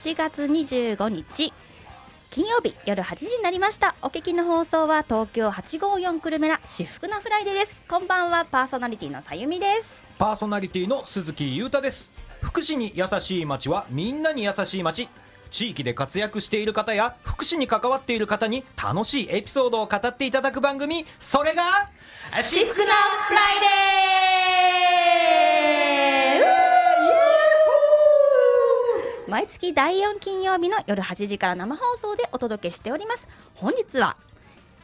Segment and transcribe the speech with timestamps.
[0.00, 1.52] 8月25日
[2.30, 3.96] 金曜日夜8時になりました。
[4.00, 7.82] お聞きの放送は東京854くるめラしふくなフライデーです。
[7.86, 9.92] こんばんはパーソナリティのさゆみです。
[10.16, 12.10] パーソナリティの鈴木裕太です。
[12.40, 15.10] 福祉に優しい街はみんなに優しい街。
[15.50, 21.04] 地域で活躍している方や福祉に関わっている方に楽しいエピソードを語っていただく番組。
[21.18, 21.90] それが
[22.40, 24.99] しふくなフライデー
[29.30, 33.28] 毎月第4金曜日の夜8時から生放送でお届けしております。
[33.54, 34.16] 本日は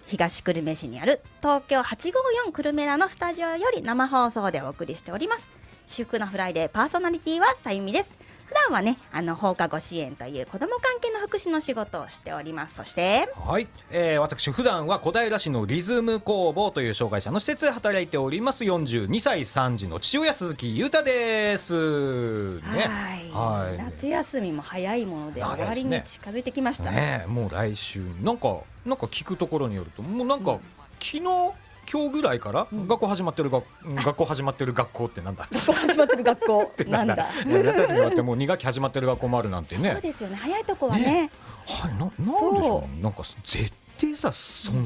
[0.06, 5.48] 東久留米市にある東京854久留米らのスタジオより生放送でお送りしております。
[5.88, 8.12] 至福のフライデーパーソナリティはさゆみです。
[8.47, 12.77] 普段はねあの放課後支援という子ども関係の福祉の仕事をしております。
[12.77, 18.65] そしてはい、えー、私普段は小平市のリズム工房という障害者の施設で働いております。
[18.65, 22.61] 42歳3児の父親鈴木裕太です。
[22.61, 22.61] ね。
[23.33, 23.67] はい。
[23.67, 23.79] はい。
[23.79, 26.91] 夏休みも早いもので終わりに近づいてきました。
[26.91, 28.01] ねねえもう来週。
[28.23, 30.61] なんかなんか聞くところによるともうなんか、うん。
[30.99, 31.52] 昨日
[31.90, 32.87] 今日ぐらいからうん。
[32.88, 35.46] 学校始まってるが、学校始まってる学校ってなんだ？
[35.52, 36.73] 学校始まってる学校。
[36.88, 37.16] なんだ？
[37.16, 39.93] ね夏休み終わってもう2学期始まってる学校もあるなんてね。
[39.93, 40.37] そうですよね。
[40.37, 41.30] 早いとこはね。
[41.66, 41.93] はい。
[41.95, 44.84] ななんでしょうなんか絶対さ損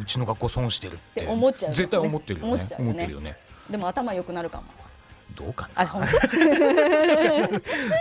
[0.00, 1.20] うちの学校損してるって。
[1.22, 2.66] って思っちゃう絶対思ってるよね。
[2.78, 3.36] 思ってるよね。
[3.70, 4.64] でも頭良くなるかも。
[5.34, 6.06] どうかあなね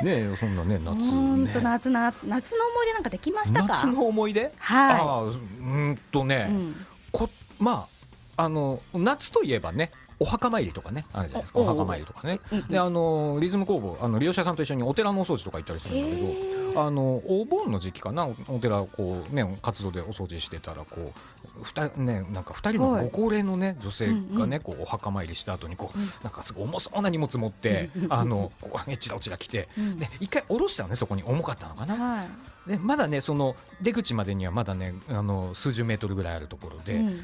[0.04, 3.68] えそんなね夏本当ね夏な夏の思い出なんかできましたか？
[3.70, 4.52] 夏の思い出？
[4.60, 7.93] はああうーんとね、い、うん、こまあ
[8.36, 11.60] あの夏といえばねお墓参りとかねあるじゃないですか。
[11.60, 12.40] おお墓参りとかね。
[12.52, 16.64] うんうんであのリズム工房あの利用者さんと一緒にお寺のお掃除とか行ったりするんだけどへー。
[16.88, 21.12] あのお盆の時期かなお寺こうね活動でお掃除してたらこ
[21.60, 23.06] うふたねなんか二人のはい。
[23.06, 24.14] ご高齢のね女性が
[24.44, 26.06] うんねこうお墓参りした後にこううん。
[26.24, 30.00] なんかすごい重そうな荷物持って あのこうえちらおちら来てうん。
[30.00, 31.24] で一回下ろしたのねそこに。
[31.24, 31.96] 重かったのかな。
[31.96, 32.28] はい
[32.68, 37.20] でまだねその出口までにはまだねあの数十メートルぐらいあるところで、うん。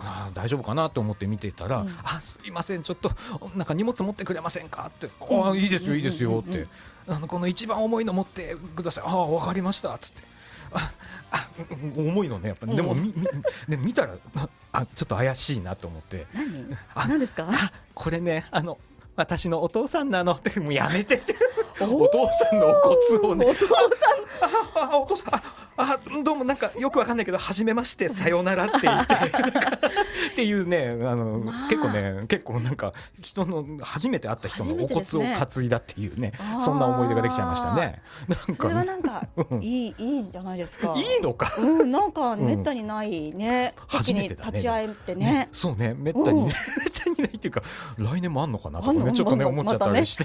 [0.00, 1.90] あー大丈夫かなと思って見てたら「うん。
[2.04, 3.10] あすいませんちょっと
[3.56, 6.68] なんか荷物持ってくれませんか?」って「うんああいいですよいいですよ」って
[7.08, 10.22] 「あのこの一番重いの持ってください」「ああ分かりました」っつって。
[10.72, 10.90] あ
[11.30, 13.02] あうん重いのねやっぱ、でもうん。
[13.02, 13.24] みみ
[13.68, 16.26] で見たらああちょっと怪しいなと思って。
[16.34, 16.76] 何？
[16.94, 17.48] あ何ですか？
[17.50, 18.78] あこれねあの
[19.16, 21.20] 私のお父さんなのってもうやめて。
[21.80, 22.72] お お父さんのお
[23.18, 23.46] 骨をね。
[23.46, 25.34] お父ああお父さん。
[25.34, 25.42] あ
[25.78, 29.14] あどうもなんかよくわかんないけど初めましてさよならって言って
[30.32, 31.68] っていうねあの、まあ。
[31.68, 35.02] 結構ね結構なんか人の初めて会った人のお骨を
[35.34, 36.60] 担いだっていうねあー。
[36.60, 38.02] そんな思い出ができちゃいましたね。
[38.48, 40.94] なんかはなんかうん いいいいじゃないですか。
[40.96, 41.54] いいのか。
[41.58, 43.74] うんなんかめったにないね。
[43.86, 44.50] 初めてだね。
[44.52, 45.24] 立ち会えてね。
[45.24, 46.50] ねそうねめったにうん
[47.10, 47.62] ねめったにないっていうか
[47.98, 49.90] 来年もあんのかなとかねちょっとねま思っちゃった。
[49.90, 50.24] り して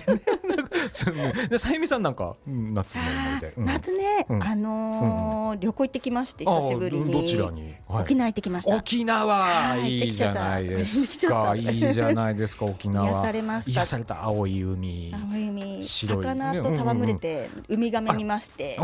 [1.49, 3.39] でさゆみさんなんかうん夏の思い。
[3.39, 3.65] 出うん。
[3.65, 4.43] 夏ねうん。
[4.43, 7.11] あのー旅行行ってきましてあ久しぶりに。
[7.11, 7.75] どちらに？
[7.87, 8.03] はい。
[8.03, 8.75] 沖縄行ってきました。
[8.75, 9.25] 沖縄。
[9.25, 13.07] はいいいじゃないです行かいいじゃないですか 沖縄。
[13.09, 13.71] 癒されました。
[13.71, 14.23] 癒された。
[14.23, 15.13] 青い海。
[15.31, 15.83] 青い海。
[15.83, 18.77] 魚と戯れてウミガメ見まして。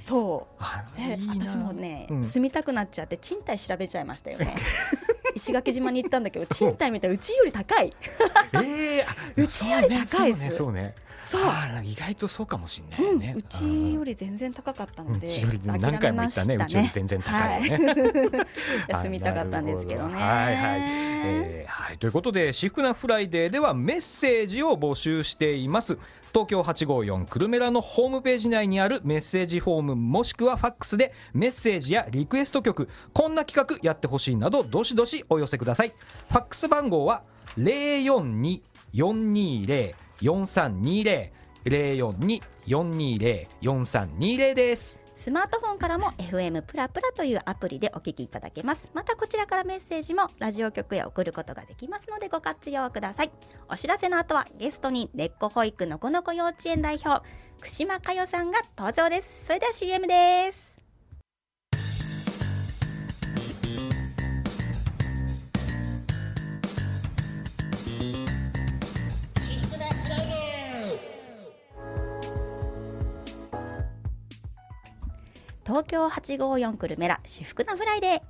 [0.00, 0.54] そう。
[0.58, 2.24] あえ私もね、うん。
[2.28, 4.54] 住みたくなっちゃって賃貸調べちゃいましたよね
[5.34, 7.92] 石垣島に行ったんだけど賃貸みたいうちより高い。
[8.54, 10.56] ええあ うちより高いです。
[10.58, 11.11] そうねねそうあら
[11.84, 13.32] 意外とそうかもしれないね。
[13.32, 16.56] うん、うちより全然高かったので、うちより何回も言ったね。
[16.58, 17.86] 諦めましたうちより全然高いよね。
[17.86, 18.46] は
[18.88, 18.96] い。
[19.04, 20.14] 休みたかったんですけどね。
[20.14, 20.80] はいはい、
[21.24, 21.98] えーはい。
[21.98, 25.98] ということでしふくなフライデーではメッセージを募集しています。
[26.32, 35.92] 東京854くるめラのホームページ内にあるメッセージフォームもしくはファックスでメッセージやリクエスト曲こんな企画やってほしいなどどしどしお寄せください。
[36.28, 37.22] ファックス番号は
[40.22, 45.00] 042-420-4320 042-420-4320です。
[45.16, 48.90] スマートフォンからも FM プラプラというアプリでお聞きいただけます。
[48.92, 53.30] またこちらからメッセージもラジオ局へ送ることができますのでご活用ください。
[53.68, 57.24] お知らせの後はゲストに根っこ保育のこのこ幼稚園代表
[57.60, 59.44] 串間佳代さんが登場です。
[59.44, 60.71] それでは CM です。
[75.72, 78.20] 東京854くるめラしふくのフライデー。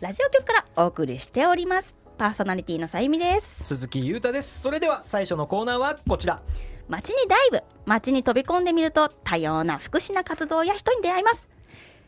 [0.00, 1.96] ラジオ局からお送りしております。
[2.16, 3.64] パーソナリティのさゆみです。
[3.64, 4.60] 鈴木裕太です。
[4.60, 6.42] それでは最初のコーナーはこちら。
[6.88, 7.64] 街にダイブ。
[7.86, 11.48] 街に飛び込んでみると多様な福祉な活動や人に出会います。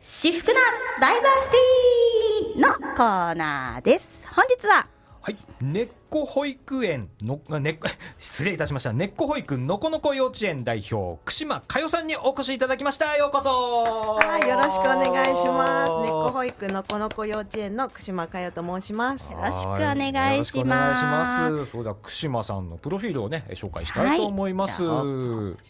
[0.01, 0.61] 至福な
[1.01, 4.09] ダイバーシティのコーナーです。
[4.33, 4.87] 本日は
[5.23, 5.37] はい。
[5.61, 7.81] 根っこ保育園の ね
[8.19, 8.93] 失礼いたしました。
[8.93, 13.17] 根っこ保育のこのこ幼稚園代表串間佳代さんにお越しいただきました。
[13.17, 14.17] ようこそ。
[14.17, 15.91] はい、よろしくお願いします。
[16.03, 19.33] 根っこ保育のこの子幼稚園の串間佳代と申します。
[19.33, 20.19] よろしくお願いします。
[20.19, 21.67] はよろしくお願いします。
[21.67, 25.05] そうだ串間さんのプロフィールをね紹介したいと思います、はい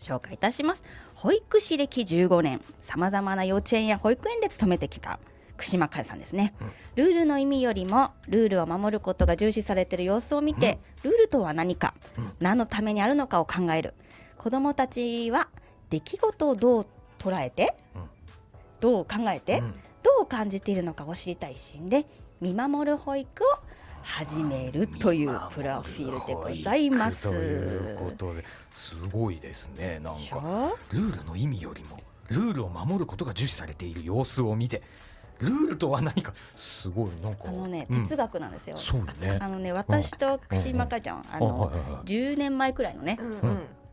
[0.03, 0.83] 紹介いたします。
[1.15, 5.21] 保育士歴15年さまざまな幼稚園や保育園で勤めてきた
[5.56, 6.54] 串間佳代さんですね、
[6.96, 11.94] ルールの意味よりもルールを守ることが重視されている様子を見て、ルールとは何か、
[12.40, 13.94] 何のためにあるのかを考える。
[14.37, 15.49] 子どもたちは
[15.88, 16.87] 出来事をどう
[17.19, 18.02] 捉えて、うん。
[18.81, 19.75] どう考えて、うん。
[20.02, 22.06] どう感じているのかを知りたい一心で
[22.40, 23.46] 見守る保育を
[24.02, 27.22] 始めるというプロフィールでございます。
[27.22, 30.00] ということですごいですね。
[30.02, 34.82] なんかルールの意味よりもルールを守ることが重視されている様子を見て
[35.43, 36.33] ルールとは何か？
[36.56, 37.44] すごいなんか。
[37.47, 38.03] あのね、うん。
[38.03, 38.77] 哲学なんですよ。
[38.77, 39.39] そうね。
[39.41, 43.19] あのね、私と串間かちゃん、ああのはいはいはい10年前くらいのね。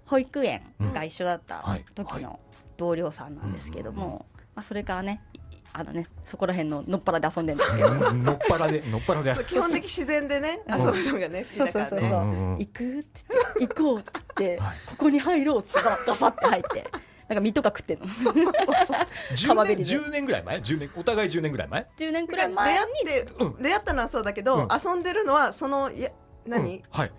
[0.05, 1.63] 保育園が一緒だった
[1.93, 2.39] 時の
[2.77, 4.25] 同僚さんなんですけども、
[4.55, 5.39] まあそれからね、い
[5.71, 7.91] あのね、そこら辺ののっぱらで遊んでるんですけど。
[7.91, 10.79] うんのっぱらでのっぱらで基本的自然でね、うん。
[10.79, 11.89] 遊ぶのがね、好きそうだからね。
[11.89, 12.11] そうそうそう、う。
[12.11, 12.59] んうんうん。
[12.59, 12.99] 行く？
[12.99, 14.03] って行こうっ
[14.35, 14.77] て、はい。
[14.87, 15.69] ここに入ろうって
[16.07, 16.87] ガサって入って
[17.29, 18.07] なんか身とか食ってんの。
[18.07, 19.95] 10年川べりで。
[19.95, 22.79] 10年ぐらい前？10年お互い10年ぐらい前？10年くらい出前に。
[22.79, 22.85] 会
[23.21, 24.67] って、うん出会ったのはそうだけど、うん。
[24.71, 26.09] 遊んでるのはそのや
[26.45, 27.11] うん何、はい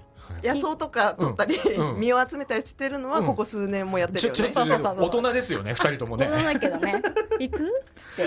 [0.43, 1.94] 野草とか取ったり、うん。
[1.94, 2.00] うん。
[2.00, 3.27] 実を集めたりしてるのはうん。
[3.27, 4.79] ここ数年もやってるよね。
[4.99, 6.29] 大人ですよね二人ともね。
[6.29, 7.03] 大人だけどね
[7.38, 7.67] 行くっ
[7.97, 8.25] つって。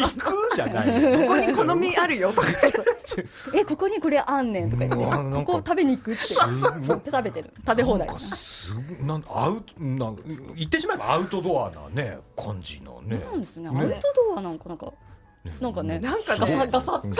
[0.00, 2.48] 行くじゃないここに好みあるよとか。
[3.54, 5.44] えここにこれあんねんとか言って。
[5.44, 6.20] ここ食べに行くって。
[6.20, 7.50] 食べてる。
[7.66, 8.06] 食べ放題。
[8.06, 10.18] なんかすなんアウトなん
[10.56, 13.18] 言ってしまえばアウトドアなね感じのね。
[13.18, 13.68] なんですね。
[13.68, 14.00] アねウト
[14.34, 14.92] ドアなんかなんか
[15.60, 17.16] なんかねなんかねガサガサうんガ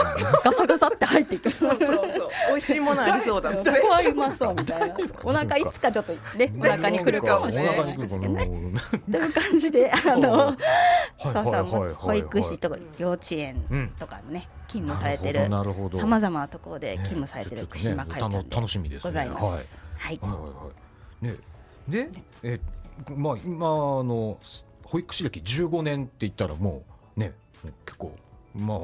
[0.51, 1.49] サガサって入っていく。
[1.49, 2.29] そうそうそう。
[2.49, 4.95] 美味しいものありそうだっこはうまそうみたいな。
[5.23, 7.97] お腹いつかちょっとねお腹にくるかもしれない。
[7.97, 8.45] ですけどね。
[9.11, 10.57] という感じであの
[11.21, 13.89] そうそう保育士とか幼稚園うん。
[13.99, 15.45] とかね勤務されてる
[15.97, 19.09] さまざまなところで勤務されてるねちょ串っとね間会長楽楽しみですね。
[19.09, 19.79] ございます。
[19.97, 20.19] はい。
[21.21, 21.35] ね、
[21.87, 22.09] で、
[22.43, 22.59] え、
[23.15, 23.69] まあ今あ
[24.03, 24.37] の
[24.83, 26.83] 保育士歴15年って言ったらも
[27.17, 27.33] うね、
[27.85, 28.15] 結構
[28.55, 28.79] まあ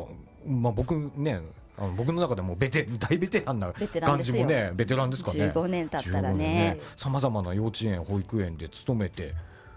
[0.48, 1.42] まあ僕ね。
[1.77, 5.51] あの僕の中でもベテ大ベテランな感じもねベテランですかね。
[5.54, 6.80] 15年経ったらね。
[6.95, 9.33] さまざまな幼稚園保育園で勤めて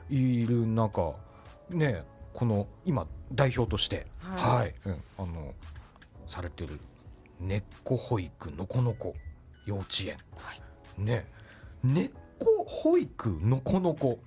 [0.08, 1.14] いる中
[1.70, 4.72] ねこの今代表としては、はいい。
[4.86, 5.54] うん、あの
[6.28, 6.78] されてる
[7.40, 9.14] 根っこ保育のこのこ
[9.66, 10.16] 幼稚園。
[10.36, 11.02] はい。
[11.02, 11.26] ね。
[11.82, 14.20] 根っこ保育のこのこ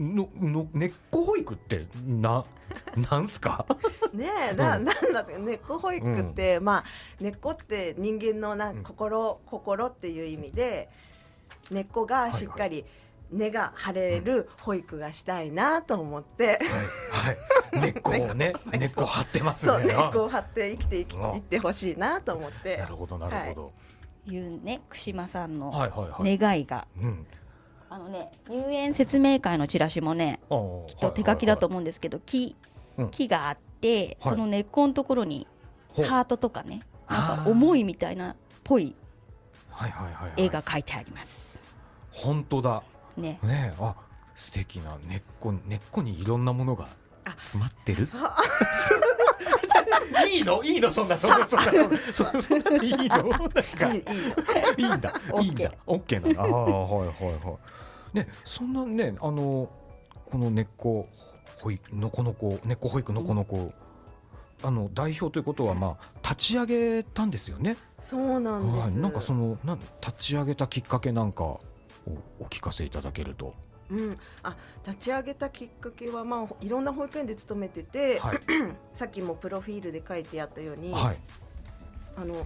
[0.00, 2.44] のの根っこ保育ってな
[3.10, 3.66] なんすか？
[4.14, 4.84] ねえ、な、うん。
[4.84, 6.84] なんだって根っこ保育って、まあ
[7.20, 8.82] 根っこって人間のなうん。
[8.82, 10.88] 心、心っていう意味で
[11.70, 12.84] 根っこがしっかり
[13.30, 16.58] 根が張れる保育がしたいなと思って、
[17.12, 17.32] は
[17.74, 19.72] い、はい、根っこをね 根っこ張ってますね。
[19.72, 22.78] そう根っこを張って生きていきあいってほしいなと思って。
[22.78, 23.72] なるほどなるほど、
[24.26, 26.38] いうね串間さんのはい、はいはい。
[26.38, 26.86] 願いが。
[27.02, 27.26] うん
[27.92, 30.40] あのね入園説明会のチラシもね
[30.86, 32.56] きっと手書きだとはい思うんですけど木
[32.96, 33.10] うん。
[33.10, 34.32] 木があってはい。
[34.34, 35.46] その根っこのところに
[35.96, 38.94] ハートとかねなんか思いみたいなっぽい
[39.70, 40.32] はいはいはいはい。
[40.36, 41.58] 絵が描いてあります。
[42.12, 42.82] 本当だ。
[43.16, 43.38] ね。
[43.42, 43.94] ねあ
[44.34, 46.88] 素敵な根っこ根っこにいろんなものが
[47.36, 48.06] 詰まってる
[50.30, 50.62] いいの？
[50.62, 50.90] いいの？
[50.92, 54.02] そんなそんなそんなそんなそんなそんなでいいのなんかいいい
[54.78, 57.58] いいいんだいいんだオッケーなんだああはいはいは
[58.14, 59.70] いねそんなねあの
[60.26, 61.08] この根っこ
[61.60, 63.72] 保育のこのこ根っこ保育のこのこ、
[64.62, 67.76] あの代表ということはまあ立ち上げたんですよね。
[68.00, 71.60] そうなんです、はい、なんかそのなん立ち上げたきっかけなんかを
[72.38, 73.54] お聞かせいただけると。
[73.90, 74.56] うん、あ
[74.86, 78.38] 立ち上げたきっかけは、まあ、いろんな保育園で勤めてて、はい。
[78.94, 81.16] さっきもプロフィールで書いてあったように、はい。
[82.16, 82.44] あの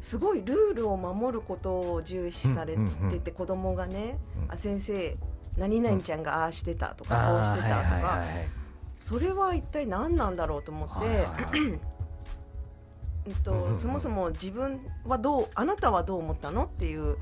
[0.00, 2.76] すごいルールを守ることを重視され
[3.10, 4.52] てて、子供がね、うん。
[4.52, 5.16] あ先生
[5.56, 8.24] 何々ちゃんがああしてたとか、こうしてたとか、
[8.96, 11.60] それは一体何なんだろうと思って、はいはいはい。
[13.26, 17.16] うんとそもそも自分はどうあなたはどう思ったのっていう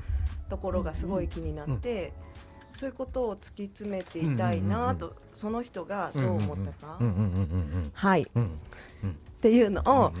[0.49, 2.13] ところがすごい気になって、
[2.75, 6.99] そういうことを突き詰めていたいなと、その人がどう思ったか、
[7.93, 8.23] はい。
[8.23, 8.27] っ
[9.41, 10.13] ていうのを、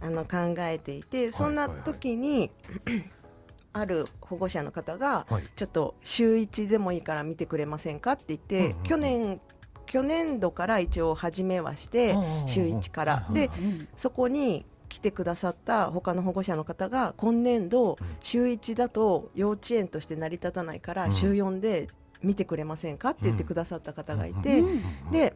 [0.00, 2.50] あの考えていてそんな時に、
[3.74, 5.44] ある保護者の方が、はい。
[5.54, 9.40] ちょっと週1でもいいから見てくれませんかって言って、去年
[9.86, 12.14] 去年度から一応始めはして、
[12.46, 21.12] 週1から、でうんそこに来てくださった他の保護者の方が今年度週1だと幼稚園として成り立たないからうん。
[21.12, 21.88] 週4で
[22.22, 24.68] 見てくれませんかって言ってくださった方がいうんてう
[25.08, 25.34] んで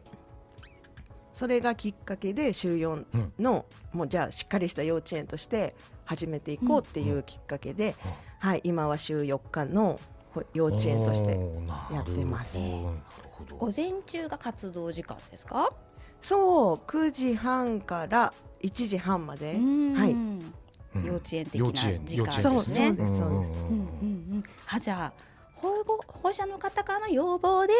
[1.33, 3.33] それがきっかけで週4うん。
[3.39, 7.95] のもうじゃあしっかりした幼稚園として始めていこうっていうきっかけで、
[8.39, 9.99] はい、今は週4日の
[10.33, 11.39] ほ幼稚園として
[11.91, 12.59] やってます。
[13.57, 15.71] 午前中が活動時間ですか？
[16.21, 19.53] そう9時半から1時半まで、
[19.95, 20.15] はい。
[21.03, 22.61] 幼稚園的な幼稚園時間幼稚園そうね。
[22.63, 23.53] そうですそうですん。
[23.53, 23.67] ん。
[23.67, 23.69] ん。
[23.69, 23.77] うん。
[23.77, 24.07] うん。
[24.33, 24.43] うん。
[24.67, 25.23] あじゃあ
[25.53, 27.73] 保護保護者の方からの要望で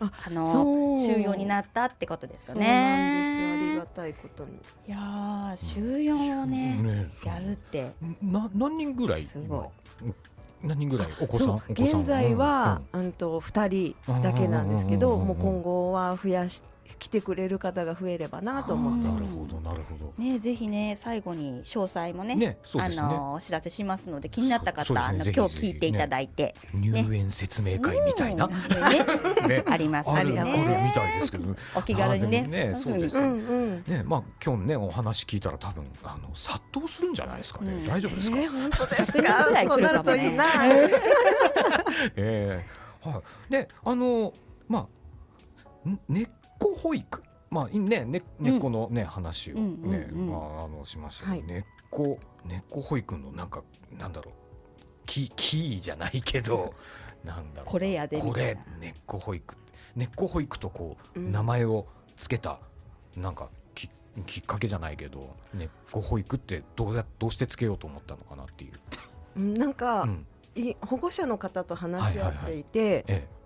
[0.00, 3.38] ああの収容になったってことですよそうなんです。
[3.38, 3.52] ね。
[3.52, 4.52] ありがたいことに。
[4.86, 7.92] いやー収容をねやるって。
[8.22, 10.14] な何人ぐらいすご今？
[10.62, 11.46] 何人ぐらいお子さん？
[11.46, 11.62] そう。
[11.68, 13.12] お子さん現在は、うん。
[13.12, 16.62] と2人だけなんですけど、もう今後は増やし
[16.98, 19.08] 来てくれる方が増えればなと思って。
[19.08, 20.12] なるほどなるほど。
[20.22, 22.58] ねぜひね最後に詳細もねあね。
[22.88, 28.48] ねのお知らせしますので気になった方、ねあの今日聞いていただいて、入園説明会みたいな。
[29.66, 30.42] ありますあるね
[30.86, 31.54] みたいですけど。
[31.74, 32.72] お気軽にね。
[32.74, 37.86] そうですうんうんねまあ今日ねお話聞いたら多分あの殺到するんじゃないですかね、うん。
[37.86, 40.44] 大丈夫ですか、え本当ですすぐぐらいそうなるといいな、
[42.16, 43.52] ええはい。
[43.52, 44.32] であの
[44.68, 44.88] ま
[45.86, 46.28] あん根っ
[46.58, 47.22] こ保育。
[47.50, 51.42] まあいねね根っこのね、話をね、まああのしましたけど、はい。
[51.46, 53.62] 根っこ根っこ保育のなんか
[53.96, 54.34] なんだろう。
[55.06, 56.74] キキーじゃないけど
[57.24, 59.56] なんだろうこれやでみこれ根っこ保育。
[59.96, 61.32] 根っこ保育とこう、うん。
[61.32, 61.86] 名前を
[62.16, 62.58] つけた
[63.16, 63.88] なんかき
[64.26, 68.72] きっかけじゃないけど根っこ保育ってどうやどうしてつけようと思ったのかなっていう、
[69.38, 70.26] うんなんか、うん。
[70.54, 73.37] い保護者の方と話し合っていて、えわ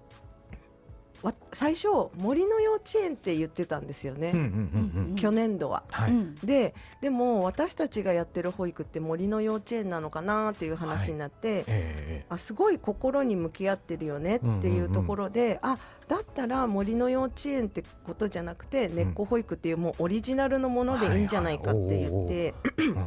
[1.53, 5.17] 最初森の幼稚園って言ってたんですよね、え、うんうんうんうん。
[5.17, 5.85] 去年度は。
[5.91, 6.35] はい、うん。
[6.37, 23.07] ででも私たちがやってる保育って森の幼稚園なのかなっていう話になって、ええあすごい心に向き合ってるよねっていうところで、あだったら森の幼稚園ってことじゃなくて根っこ保育っていうもうオリジナルのものでいいんじゃないかって言って、うん。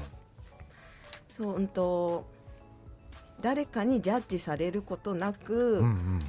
[1.28, 2.26] そううんと
[3.42, 6.22] 誰かにジャッジされることなく、うんうん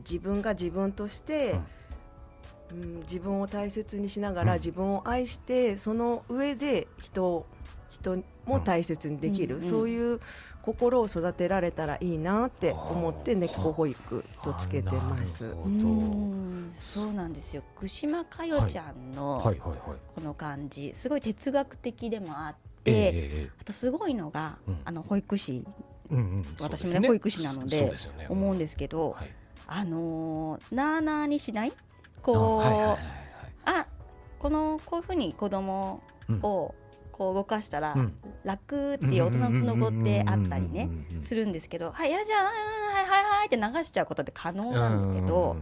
[0.00, 1.60] 自分が自分として、
[2.72, 3.00] うん。
[3.00, 4.58] 自分を大切にしながら、うん。
[4.58, 7.46] 自分を愛してその上で人を
[7.90, 10.20] 人も大切にできる、うんそういう
[10.62, 15.54] 心を育てられたらいいなって思ってあー根っこ保育とつけてます。
[16.76, 17.62] そうなんですよ。
[17.76, 19.42] 串間かよちゃんの
[20.14, 24.76] この感じすごい哲学的でもあっええて、ええあとすごいのが、うん。
[24.84, 25.64] あの保育士。
[26.10, 26.44] うんうん。
[26.60, 27.94] 私もね保育士なので
[28.28, 29.39] 思うんですけど、はい
[29.72, 31.72] あのーなあなあにしない？
[32.22, 32.98] こう、はいはいはいはい。
[33.64, 33.86] あ
[34.38, 36.40] このこういうふうに子供うん。
[36.42, 36.74] を
[37.12, 38.12] こう動かしたらうん。
[38.44, 40.88] 楽っていう大人のつのごってあったりね
[41.22, 45.56] するんですけど「はいやじゃあうんはいはいはい」って流しちゃうことって可能なんだけど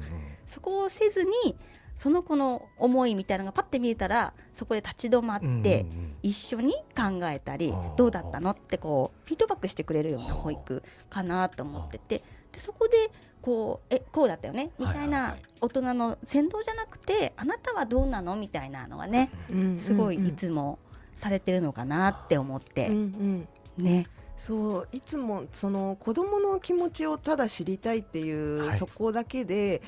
[0.46, 1.56] そこをせずに
[1.96, 5.84] その子の思いみたいなのがパッて見えたらそこで立ち止まって
[6.22, 8.52] 一緒に考えたりどうだったの？
[8.52, 12.22] ってこうフィードバックしてくれるような保育かなと思ってて
[12.52, 14.70] でそこでこうえこうだったよね？
[14.78, 15.08] みたいはいはい。
[15.08, 18.36] なはい大人の先導じゃなくてあなたはどうなの？
[18.36, 20.78] みたいなのはねうんすごいいつも
[21.16, 23.48] されてるのかなって思っうんてうん。
[23.78, 24.06] ね。
[24.36, 28.76] そういつもその子供の気持ちをただ知りたいっていう、はい。
[28.76, 29.82] そこだけで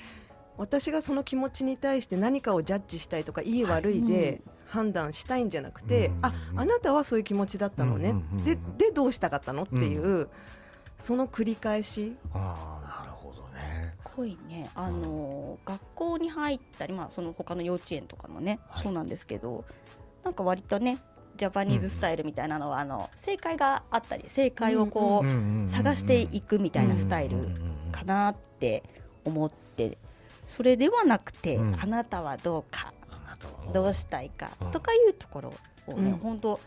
[0.58, 6.18] 私がその気持ちに対して何かをジャッジしたいとかいい悪いで判断したいんじゃなくて、うん。
[6.22, 8.14] ああなたはそういう気持ちだったのね、
[8.44, 9.62] ででどうしたかったの？
[9.62, 10.28] っていう、
[10.98, 12.16] その繰り返し。
[12.34, 12.79] あ
[14.10, 14.70] ね濃いね。
[14.74, 18.82] あの学校に入ったりまあその他の幼稚園とかもねはい。
[18.82, 19.64] そうなんですけど
[20.24, 20.98] なんか割とね
[21.36, 27.48] ジャパニーズスタイルみたいなのはあの正解があったり正解をこう探していくみたいなスタイル
[27.92, 28.82] かなって
[29.24, 29.96] 思って
[30.50, 31.80] それではなくて、うん。
[31.80, 32.92] あなたはどうか。
[33.72, 34.70] どうしたいかうん。
[34.72, 35.54] とかいうところ
[35.86, 36.16] をね、うん。
[36.18, 36.60] 本当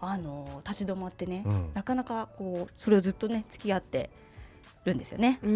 [0.00, 1.70] あの立ち止まってね、うん。
[1.74, 4.08] なかなかこうそれをずっとね付き合って
[4.86, 5.38] るんですよね。
[5.42, 5.54] うんう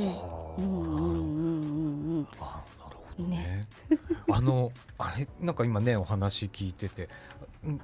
[0.00, 0.06] ん。
[0.06, 0.60] はあ。
[0.60, 3.68] うんうんうんうんうんあなるほどね。
[4.30, 5.28] あのあれ？
[5.40, 7.08] なんか今ねお話聞いてて、
[7.64, 7.80] うん。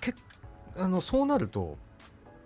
[0.00, 0.14] け
[0.76, 1.76] あのそうなると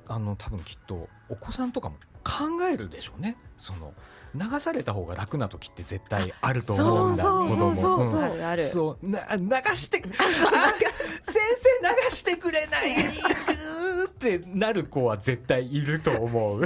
[0.09, 3.37] あの多分きっとお子さんとかも考えるでしょうね。
[3.59, 3.93] その
[4.35, 7.23] 流された方が楽な時って絶対あると思うんだ。
[7.23, 7.76] そう子供。
[7.76, 8.23] そうそうそうう。
[8.23, 8.25] ん。
[8.25, 8.64] あるある。
[8.64, 9.09] そう。
[9.09, 12.90] な流してあ先生流してくれない？
[14.07, 16.64] ってなる子は絶対いると思う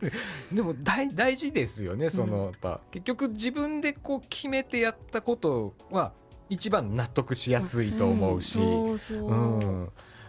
[0.52, 6.12] でも大大事ですよねその、うんやっぱ結局自分でこう決めてやったことは
[6.48, 8.60] 一番納得しやすいと思うし、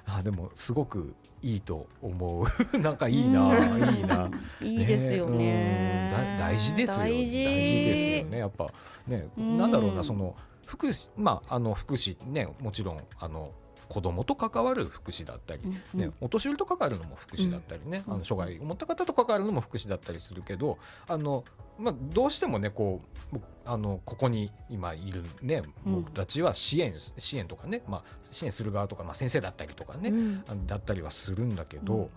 [0.05, 2.77] あでもすごくいいと思う。
[2.79, 3.53] なんかいいな、
[3.91, 4.31] いいな。
[4.61, 6.09] いいですよね。
[6.11, 6.17] うん。
[6.17, 7.05] だ大事ですよ。
[7.05, 8.37] 大事ですよね。
[8.39, 8.67] やっぱ
[9.07, 9.57] ね、うん。
[9.57, 13.51] なんだろうなその福祉まああの福祉ねもちろんあの
[13.87, 20.77] 子供と関わる福祉だったり、うんね、お年寄りと関わるのも福祉だったりね、うんあの障害を持った方と関わるのも福祉だったりするけど
[21.07, 21.43] あの、
[21.77, 25.95] まあ、どうしてもねこう僕あのここに今いる、ね、うん。
[25.95, 30.67] 僕たちは支援支援とかね、まあ、支援する側とか、まあ、先生だったりとかね、うん。
[30.67, 32.09] だったりはするんだけど、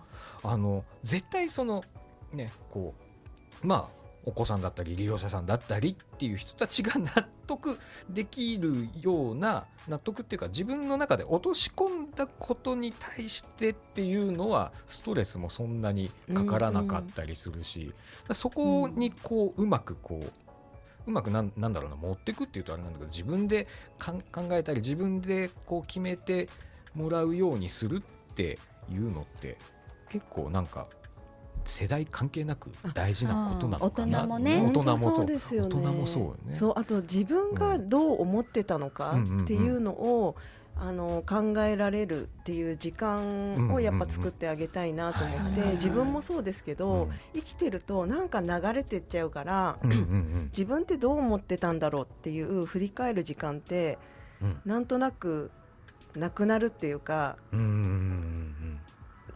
[0.43, 1.83] あの絶対その
[2.33, 2.93] ねこ
[3.63, 17.93] うまあお子さんだったり利用者さんだったりっていう人たちが納得できるような納得っていうか自分の中で落とし込んだことに対してっていうのはストレスもそんなにかからなかったりするし、
[18.33, 20.31] そこにこううまくこう
[21.07, 23.67] うまくなんなんだろうな持っていくっていうとあれなんだけど自分で
[23.99, 24.21] 考
[24.51, 26.49] えたり自分でこう決めて
[26.93, 28.59] もらうようにするって
[28.91, 29.57] いうのって
[30.09, 30.87] 結構なんか
[31.69, 35.69] 世代関係なく大事なことなのかな大人もね大人もそそううですよね。
[35.75, 36.53] 大人もそうよね。
[36.53, 40.35] そうあと自分がどう思ってたのかっていうのを、
[40.81, 49.77] あの考えられるっていう時間をやっぱ作ってあげたいなと思って自分もそうですけど、生きてるとなんか流れてっちゃうから、
[50.51, 53.97] 自分ってどう思ってたんだろうっていう振り返る時間って
[54.41, 54.61] うん。
[54.65, 55.51] なんとなく
[56.15, 57.37] なくなるっていうか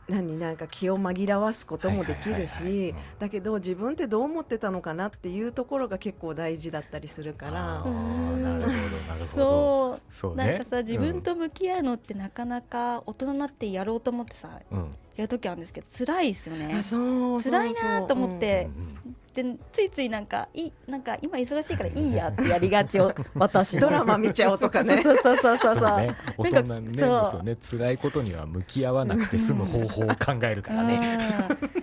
[0.08, 2.74] 何なんか気を紛らわすこともできるはいはいはいはい。
[2.74, 2.98] しうん。
[3.20, 10.02] だけど自分ってどう思ってたのかなっていうところが結構大事だったりするかあらなるほどなるほどそう。
[10.10, 10.48] そうね。
[10.48, 14.80] なんかさ自分と向き合うのってなかなか大人になってやろうと思ってさうん。
[14.80, 16.74] うんやる時あるんですけど辛いですよね。
[16.74, 18.68] あそうそう辛いなと思って。
[19.06, 25.02] うんでついついなんかいなんか今忙しいからいいやってやりがちを 私もドラマ見ちゃおうとかね。
[25.02, 25.76] そうそうそうそう。
[25.76, 27.26] そうね、大人ねそう。
[27.32, 27.58] そうね。
[27.60, 31.18] 辛いことには向き合わなくて済む方法を考えるからね。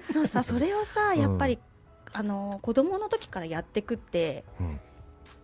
[0.09, 0.15] うん。
[0.15, 1.59] でもさそれをさやっぱり、
[2.13, 4.81] あの子供の時からやってくってうん。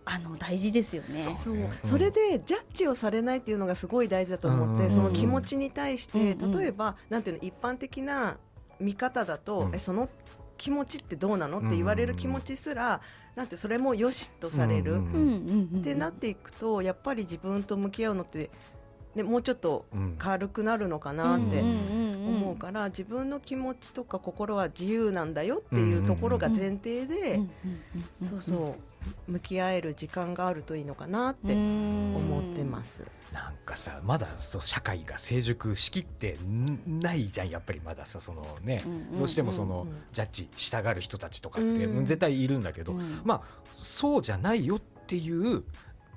[0.09, 1.35] あの大事ですよね。
[1.37, 1.57] そう。
[1.57, 1.63] ね。
[1.63, 1.89] うん。
[1.89, 4.91] それでジャッジをされないっていうのがすごい大事だと思って、うん。
[4.91, 6.51] その気持ちに対して、うん。
[6.51, 8.37] 例えばなんていうの一般的な
[8.79, 9.75] 見方だと、うん。
[9.75, 10.07] えその
[10.57, 11.59] 気持ちってどうなの？
[11.59, 13.01] って言われる気持ちすら、
[13.35, 15.01] なんてそれもよしとされる、
[15.79, 18.49] ってなっていくとやっぱり自分と向き合うのって、
[19.17, 20.15] ね、もうちょっとうん。
[20.17, 27.39] 軽くなるのかなって思うから、自分の気持ちとか心は自由なんだよっていうところが前提で、
[28.23, 28.75] そうそ
[29.27, 33.05] う向き合える時間があるといいのかなって思思ってます。
[33.33, 39.17] なんかさまだそう社会が成熟しきってんないじゃんやっぱりまださそのね、うんうん。
[39.17, 42.05] どうしてもその、ジャッジしたがる人たちとかって、うん。
[42.05, 43.21] 絶対いるんだけど、うん。
[43.23, 45.63] まあそうじゃないよっていう。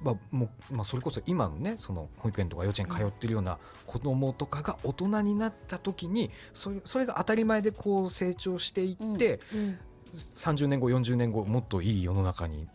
[0.02, 9.78] まあもうまあ、それこそ今のねその保育園とか幼稚園通ってるような子供とかが大人になった時にそれそれが当たり前でこう成長していって、うん
[10.12, 12.66] 30年後40年後もっといい世の中に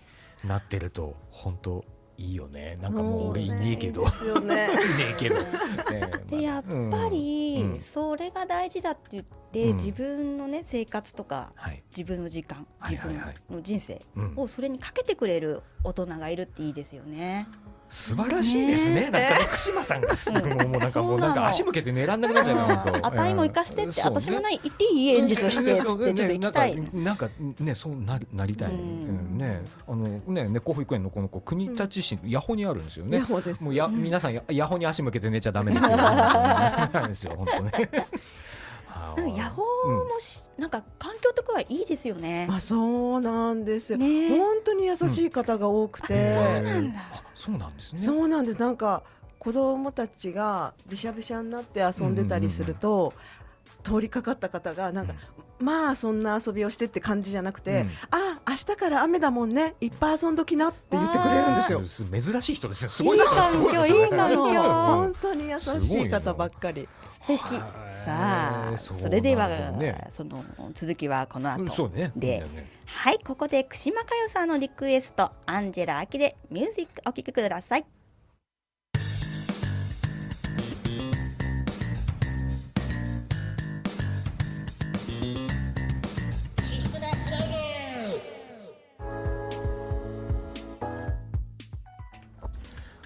[0.45, 1.85] なってると本当
[2.17, 2.77] いいよね。
[2.81, 4.69] なんかもう俺いねえけど、いいですよね。
[4.71, 4.75] いね
[5.11, 7.81] えけど、ねでやっぱり、うんうん。
[7.81, 9.75] それが大事だって言って、うん。
[9.77, 11.83] 自分のね生活とかはい。
[11.95, 13.27] 自分の時間自分はいはい。
[13.27, 14.33] はいの人生うん。
[14.37, 17.47] をそれにかけてくれる大人がいるっていいですよね。
[17.95, 19.09] 素晴らしいですね。
[19.09, 19.09] ね。
[19.09, 22.77] なんか福島さんがもうもうなんかもうなんか足向けて狙んなくなっちゃうな。
[22.77, 26.77] 本当あたいも生かしてって、私もない言っていい演説をしてちょっと行きたい。
[26.93, 27.29] なんか
[27.61, 33.23] ねそうなりなりたい、ねあのね猫保育園のこの子国立市八穂にあるんですよね。
[33.61, 35.97] もうや皆さんやヤホに足向けて寝ちゃダメですよ。
[37.07, 37.89] ですよ本当ね。
[39.15, 42.47] なんか野放もし、なんか環境とかはいいですよね。
[42.49, 42.77] あ、そ
[43.17, 43.97] うなんですよ。
[43.97, 46.99] ね本当に優しい方が多くて、そうなんだ。
[47.11, 47.99] あそうなんですね。
[47.99, 48.59] そうなんです。
[48.59, 49.03] なんか
[49.39, 53.13] 子供たちがびしゃびしゃになって遊んでたりすると、
[53.83, 55.13] 通りかかった方がなんか、
[55.59, 59.75] まあそんな遊びをしてって感じじゃなくて、うんあ、明日から雨だもんね。
[59.79, 61.85] いっぱい遊んどきなって言ってくれるんですよ。
[61.85, 62.89] す珍しい人ですね。
[62.89, 66.87] すごいいい環境いい環境うん本当に優しい方ばっかり。
[68.05, 69.49] さあ、それでは、
[70.11, 71.63] その続きはこの後。
[71.63, 72.69] でそうだよね。
[72.85, 77.85] はい、ここで串間佳代さんのリクエスト、アンジェラ・アキでミュージックお聴きください。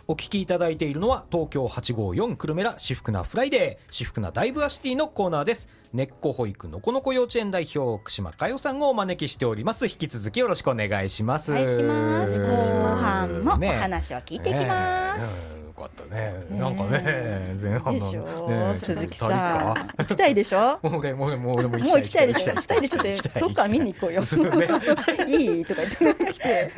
[0.09, 3.93] お聞きいただいているのは東京854くるめラしふくなフライデー。
[3.93, 5.69] しふくなダイバーシティのコーナーです。
[5.93, 9.85] 根っこ保育のこのこ幼稚園代表串間佳代さんをお招きしております。
[9.85, 11.51] 引き続きよろしくお願いします。
[11.51, 12.39] お願いします。
[12.39, 15.21] 後半もおね話を聞いていきます。
[15.21, 16.45] ねかったね。
[16.51, 18.77] なんかね前半のでしょね。
[18.77, 19.29] 鈴木さん。
[19.29, 19.87] か？
[19.97, 20.79] 行きたいでしょ？
[20.83, 22.53] もう俺もう俺もう俺も行きたいでしょ？
[22.53, 22.99] 行きたいでしょ？
[22.99, 24.21] ってどっか見に行こうよ。
[25.27, 25.65] いい？
[25.65, 26.33] とか言って。
[26.33, 26.71] 来て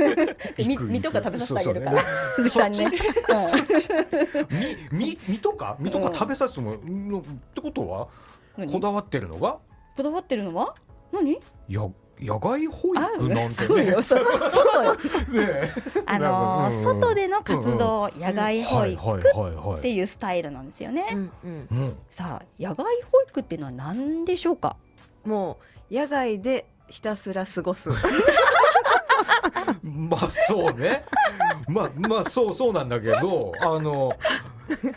[0.58, 1.98] でみ行く身とか食べさせてあげるから。
[2.36, 2.92] 鈴木さんにね
[4.92, 5.76] みみみとか？
[5.80, 7.22] みとか食べさせてものっ
[7.54, 8.08] てことは？
[8.58, 9.58] うんこだわってるのが？
[9.98, 10.76] こだわってるのは？
[11.12, 11.40] 何？
[11.68, 11.90] や
[12.22, 13.88] 野外保あ育なんてね。
[13.88, 14.94] よそうそうよ。
[15.46, 15.72] ね
[16.06, 19.20] あの外での活動野外保育
[19.78, 21.06] っていうスタイルなんですよね。
[22.10, 24.76] さあ野外保育っていうのは何でしょうか？
[25.26, 25.58] も
[25.90, 27.90] う野外でひたすら過ごす。
[29.84, 31.04] まあそうね。
[31.68, 34.14] まあまあそうそうなんだけどあの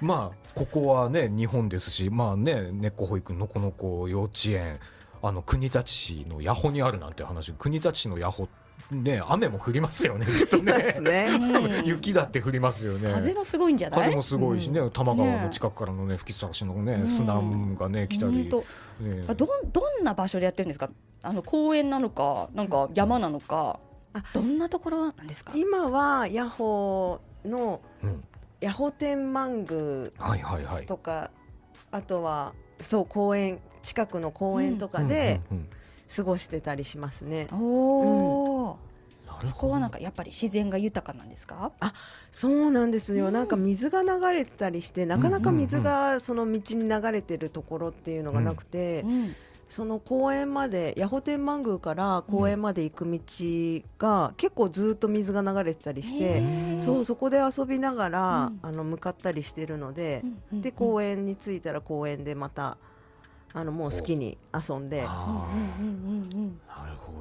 [0.01, 4.79] まあここはね日本ですしまあね根っこ保育のこの子幼稚園
[5.27, 8.49] あの国立市の八穂にあるなんて話国立市の八穂
[8.91, 10.97] ね雨も降りますよね きっとね。
[11.01, 11.29] ね。
[11.31, 11.39] う
[11.83, 13.11] ん雪だって降りますよね。
[13.11, 14.01] 風もすごいんじゃない？
[14.01, 17.07] 風もすごいしね、う多摩川の近くからのね吹き差しのね、うん。
[17.07, 17.41] 砂
[17.79, 18.63] がね来たり、本
[19.01, 19.23] ね。
[19.23, 20.91] どんどんな場所でやってるんですか？
[21.23, 23.79] あの公園なのかなんか山なのか
[24.13, 25.53] あどんなところなんですか？
[25.55, 28.25] 今はヤホーのうん、
[28.61, 30.87] ヤホ天満宮はいはいはい。
[30.87, 31.31] とか
[31.91, 35.69] あとはそう公園近くの公園とかでうんうんうん。
[36.15, 37.49] 過ごしてたりしますね。
[37.51, 38.79] おお
[39.27, 39.49] なるほど。
[39.49, 41.73] そこはなんかやっぱり自然が豊かなんですか？
[42.31, 43.33] そうなんですよ、うん。
[43.33, 49.35] なんか水が流れてたりしてなかなか水がその道に流れてるところっていうのがなくて、うん。
[49.67, 53.19] その公園まで八穂天満宮から公園まで行く道
[53.99, 56.83] が結構ずっと水が流れてたりして、へー。
[56.83, 58.59] そうそこで遊びながら、うん。
[58.61, 60.61] あの向かったりしてるので、うんうん。
[60.61, 62.77] で公園に着いたら公園でまた
[63.55, 65.07] あのもう好きに遊んで。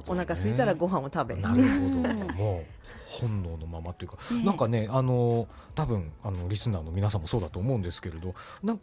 [0.06, 1.36] お腹空いたらご飯を食べ。
[1.36, 1.66] なるほど。
[1.66, 2.02] うん。
[2.36, 2.64] もう
[3.08, 8.80] 本能のままっていうか、ねなんかねあの多分あのリスナーの皆さんもそうだと思うんですけれどなん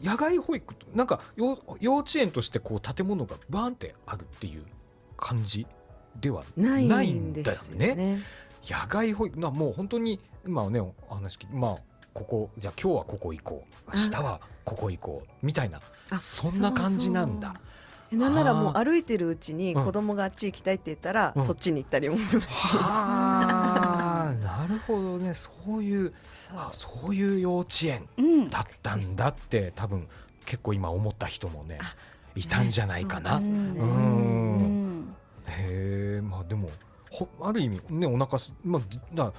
[0.00, 4.64] 野外保育なんか幼幼稚園としてこう建物がバーンってあるっていう
[5.16, 5.66] 感じ
[6.20, 7.94] ではないんんだよですよね。
[7.94, 8.20] ね。
[8.64, 11.76] 野外保育なもう本当に今はねお話まあ
[12.14, 13.96] ここじゃあ今日はここ行こう。
[13.96, 15.46] 明日はここ行こう。
[15.46, 15.80] みたいな。
[16.10, 17.54] あそんな感じなんだ。
[18.12, 19.84] えなんならもう歩いてるうちにうん。
[19.84, 21.42] 子供があっち行きたいって言ったら、うん。
[21.42, 25.32] そっちに行ったりもするし、はあ なるほどね。
[25.34, 26.12] そういう
[26.50, 26.58] そう。
[26.58, 28.50] あそういう幼稚園うん。
[28.50, 30.06] だったんだって多分
[30.44, 31.94] 結構今思った人もねあ
[32.34, 33.40] いたんじゃないかな。
[33.40, 33.80] ねね。
[33.80, 33.86] うん。
[33.86, 35.16] うん。
[35.46, 36.70] へえまあでも
[37.10, 38.80] ほある意味ねお腹すま
[39.18, 39.32] あ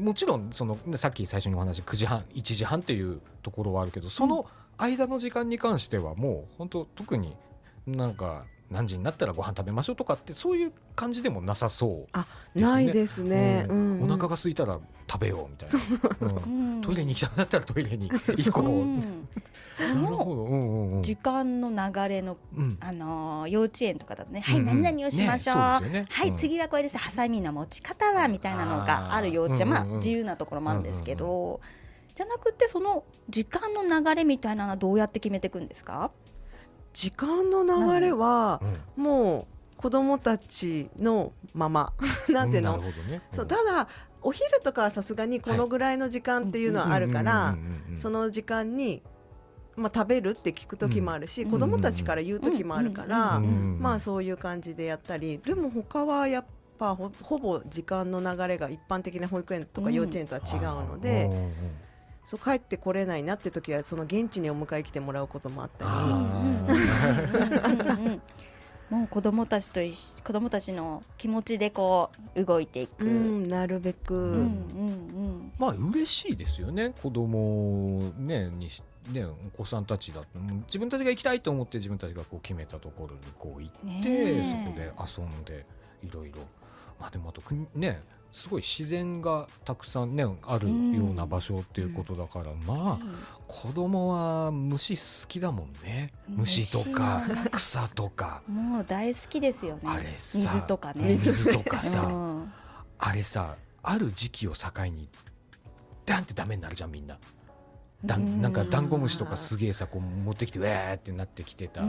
[0.00, 4.46] もちろんそのねさっき最初にお話9時半1時半っていうところはあるけどその
[4.78, 7.36] 間の時間に関してはもう本当特に
[7.86, 12.72] なんか何時になったらご飯食べましょうとかってそういう感じでもなさそうあですね。
[12.72, 13.66] ないですね。
[13.68, 14.02] ううんん。
[14.04, 14.78] お腹が空いたら
[15.10, 16.78] 食べようみたいな、うんう。
[16.78, 16.80] ん。
[16.82, 19.00] トイレに行きたくなったらトイレに行こう、うん。
[19.76, 21.02] そなるのほど、うんうんうん。
[21.02, 22.76] 時間の流れのうん。
[22.80, 24.82] あのー幼稚園とかだとね、はい、うんうん。
[24.82, 25.56] 何々をしましょう。
[25.56, 26.06] うですよね。
[26.08, 26.96] はい、うん次はこれです。
[26.96, 31.60] ハサミの持ち方はみたいなのがある幼稚園、まあ自由なところもあるんですけど。
[32.14, 36.10] じゃなくてその時間の流れみたいなのはどうやって決めていくんですか？
[36.92, 38.60] 時間の流れは
[38.96, 41.92] うんもう子供たちのまま。
[42.28, 43.22] なんていうの、なるほどね。
[43.32, 43.88] そうただ
[44.22, 47.56] お昼とかはさすがにこのぐらいの時間っていうのはあるから、
[47.94, 49.02] そのの時間に、
[49.76, 51.50] まあ、食べるって聞く時もあるし、うん。
[51.50, 55.38] 子供たちから言う時もあるから、うんまあそういう感じでやったり。
[55.38, 56.44] でも他はやっ
[56.78, 61.30] ぱほほぼ時間の流れが一般的な保育園とか幼稚園とは違うので、
[62.24, 65.90] そう帰ってこれないなって時はその現地にお迎え来てもらうこともあったり。
[68.90, 69.78] もう子供たちと
[70.24, 73.04] 子供たちの気持ちでこう動いていく。
[73.04, 76.92] ううんん、なるべく、うんうんまあ嬉しいですよね。
[77.00, 80.26] 子供ねにしねお子さんたちだと
[80.66, 85.64] 自分たちが行きたいと思って自分たちがこう決めたところにこう行って、そこで遊んで
[86.02, 86.38] いろいろ。
[86.98, 92.98] まあでもあと国ねすごい自然がたくさんねあるような場所っていうことだから、まあ
[93.46, 96.12] 子供は虫好きだもんね。
[96.28, 98.42] 虫とか草とか。
[98.46, 99.82] もう大好きですよね。
[99.84, 101.04] あれさ水とかね。
[101.08, 102.52] 水とかさ、うん。
[102.98, 105.08] あれさある時期を境に
[106.06, 107.18] ダンってダメになるじゃんみんな。
[108.04, 111.82] だんなんかダンゴムシとかすげえさこう持ってきてウェーってなってきてた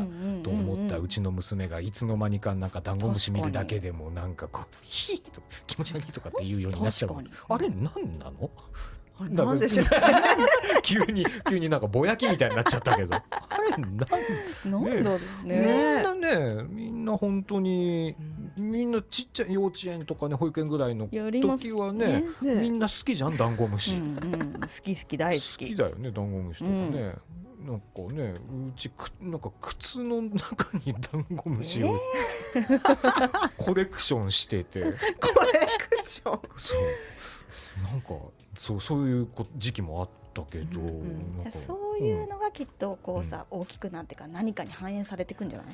[0.44, 7.16] と思ったうちの娘がいつの間にかなんかダンゴムシ見るだけでもなんかこうヒーと気持ち悪いとかって言うようになっちゃう
[7.50, 8.50] あれ何なの？
[9.20, 9.88] あれなんでしょう？
[10.84, 13.16] 急に急になんかぼやきみたいになっちゃったけど。
[13.16, 13.24] あ
[13.58, 13.82] れなん？
[13.82, 13.98] なん？
[13.98, 15.60] だろうね。
[15.60, 18.16] ねみんなねみんな本当に
[18.62, 22.56] みんなちっちゃい幼稚園とかね保育園ぐらいの時はねね。
[22.56, 25.52] みんな好きじゃんダンゴムシ、うんうん、好き好き大好き。
[25.52, 27.16] 好きだよねダンゴムシとかね、
[27.66, 32.00] なんかねうちくなんか靴の中にダンゴムシを、
[33.58, 34.82] コレクションしてて。
[35.20, 35.61] コレ
[36.12, 36.80] クションそう。
[37.84, 38.10] なんか
[38.56, 40.88] そうそういうこ時期もあったけど、うん
[41.46, 45.68] うんそういうのがきっとこうさ、大きくなってから何かに反映されていくんじゃない？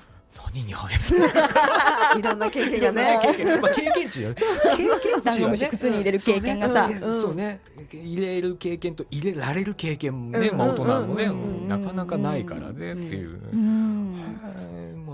[0.53, 1.21] 何に反映する？
[2.17, 3.19] いろんな経験がね。
[3.21, 4.35] 経験,、まあ、経験値よね。
[4.35, 5.67] 経験値はね。
[5.69, 7.21] 靴に入れる経験がさ、そうね,、うん。
[7.21, 7.61] そうね。
[7.93, 10.57] 入れる経験と入れられる経験もね、うん。
[10.57, 13.61] まあ、大人もね、うんなかなかないからねっていううね。
[13.61, 14.15] ん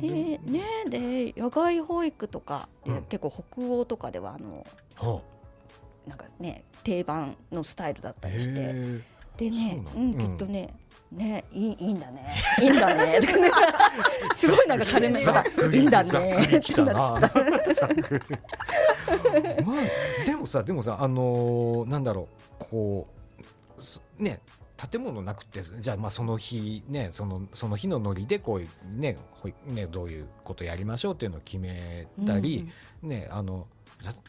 [0.08, 0.20] ででも
[0.52, 0.64] ね
[1.34, 3.02] で野外保育とかで、うん。
[3.04, 4.66] 結構北欧とかではあの
[4.98, 5.22] は
[6.08, 8.52] なんかね定番のスタイルだったありして。
[8.56, 9.00] へ
[9.38, 10.74] でねそうんきっとね
[11.12, 12.28] ねいいいいんだね。
[12.62, 13.20] いいんだね。
[14.36, 16.60] すごいなんか軽めがいいんだね。
[19.66, 19.76] まあ
[20.26, 22.28] でもさでもさあのーなんだろう。
[22.60, 23.08] こ
[23.78, 24.40] うすね
[24.92, 32.70] 建物なくてじゃあまあその日ねそのその日のノリでこういうねほいねどういうことやりましょうっていうのを決めたり、
[33.02, 33.68] ねあの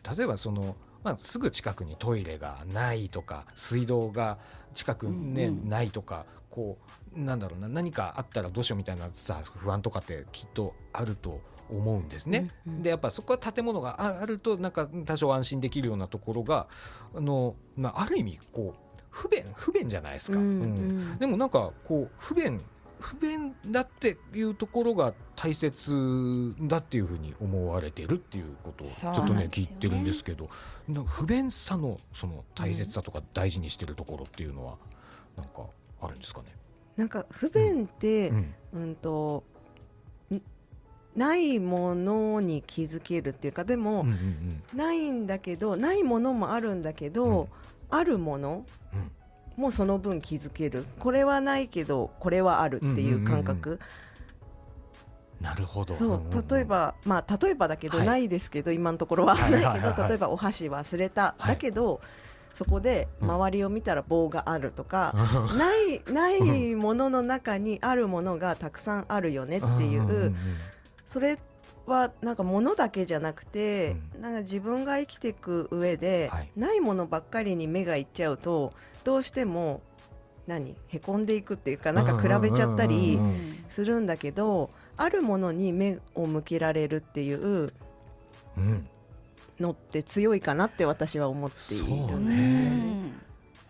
[0.03, 4.39] た例えばその、まあ、すぐ近くにトイレがないとか水道が
[4.75, 5.69] 近く、ねうんうん。
[5.69, 6.79] ないとかこ
[7.17, 11.41] うなんだろうな何かあったらどうしようみたいなさ不安とかってきっとあると
[11.71, 12.49] 思うんですね。
[12.67, 12.83] うんうん。
[12.83, 16.69] でやっぱそこは建物がああるとなんか多少安心できるようなところが
[17.15, 18.84] あの、まあ、ある意味こう
[19.15, 20.39] 不便不便じゃないですか。
[20.39, 21.19] うんうん。
[21.19, 22.61] でもなんかこう不便
[22.99, 30.49] 不便だっていうところが大切だっていうふうに思われてるっていうことをちょっとねね聞いてるんですけど
[30.89, 34.77] なんか不便さのその大切さとか大事にしてるところっていうのは
[35.37, 35.67] なんか
[36.03, 36.47] あるんですかね？
[36.97, 38.55] なんか不便って、うん。
[38.73, 38.95] うん。
[38.97, 39.45] と
[40.33, 40.41] ん
[41.15, 47.49] ないものに気づけるっていうかでも、うんうんないんだけどないものもあるんだけど、
[47.97, 49.11] あるものうん。
[49.57, 50.85] もその分気づける。
[50.99, 53.79] これはないけどこれはあるっていう感覚、
[55.41, 55.95] なるほど。
[55.95, 56.23] そう。
[56.51, 58.07] 例えばまあ例えばだけど、はい。
[58.07, 59.37] ないですけど今のところは。
[59.37, 61.55] はいないけど、例えばお箸忘れた、はい。
[61.55, 62.01] だけど
[62.53, 63.31] そこでうん。
[63.31, 65.15] 周りを見たら棒があるとか、
[65.51, 65.59] うん。
[65.59, 70.37] ない ないものの中にあるものがたくさんあるよねっていう,、んんん。
[71.07, 71.39] それ
[71.87, 76.51] はなんか物だけじゃなくて、なんか自分が生きていく上で、はい。
[76.57, 78.73] ないものばっかりに目がいっちゃうと
[79.05, 79.83] どうしても
[80.47, 87.73] 何へこんでいくっていうかなんか比べちゃったりうんうんうんするんだけどあるものに目を向けられるっていう
[88.57, 88.89] うん。
[89.61, 92.37] のって強いかなって私は思っているんですよね。
[92.37, 93.13] ね。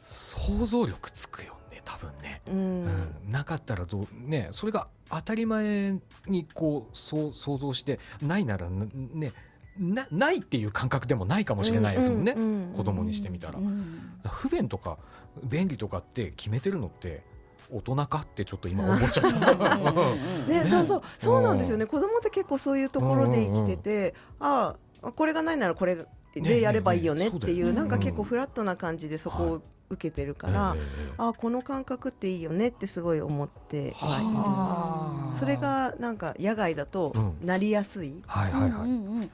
[0.02, 2.42] 想像力つくよね多分ね。
[2.46, 2.56] うん。
[2.56, 3.32] うん。
[3.32, 9.32] なかったらどうねそれが当たり前にこうそう想像してないならなね
[9.78, 13.58] なないっていう感覚でもないかもしれないですもんね、うんうんうん子供にしてみたら。
[14.28, 14.98] 不便とか
[15.44, 17.22] 便利とかって決めてるのって
[17.70, 19.76] 大人かってちょっと今思っちゃった。
[20.48, 20.66] ね、ね。
[20.66, 21.02] そうそう。
[21.18, 21.86] そうなんですようね。
[21.86, 25.96] 子供って結構そういうところで生きてて、ああこれがないならこれ
[26.34, 37.46] でやればいいよねっていう、ねねねなんか結構うんフラットな感じでそこはを受けてるから、ええああこの感覚っていいよねってすごい思ってはいるはあそれがなんか野外だとうん。
[37.46, 38.88] なりやすい、はいはいはい、うんうんう
[39.20, 39.30] ん。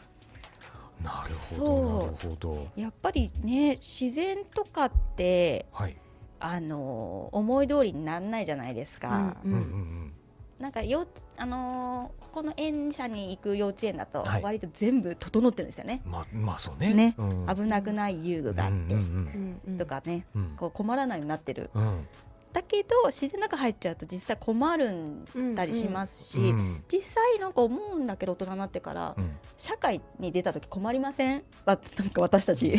[1.03, 1.99] なるほどそう。
[1.99, 2.67] なるほど。
[2.77, 5.97] やっぱりね自然とかってはい、
[6.41, 9.53] あの思い通りにならないじゃないですか、うん。
[9.53, 10.13] うんうんうん
[10.61, 14.43] なんかよあのーこの園舎に行く幼稚園だとはい。
[14.43, 16.95] 割と全部整ってるんですよね、まあまあそうね。
[16.95, 17.15] ね。
[17.19, 19.77] うん、危なくない遊具があって、うんうんうんうん。
[19.77, 20.27] とかね。
[20.37, 20.55] うん。
[20.57, 21.71] こう困らないようになってる。
[21.75, 22.07] うん。
[22.53, 25.25] だけど自然の中入っちゃうと実際困るん
[25.57, 26.85] だりしますし、うん。
[26.93, 29.37] 実際なんか思うんだけど大人になってからうん。
[29.57, 31.43] 社会に出た時困りません？
[31.65, 32.75] わなんか私たち。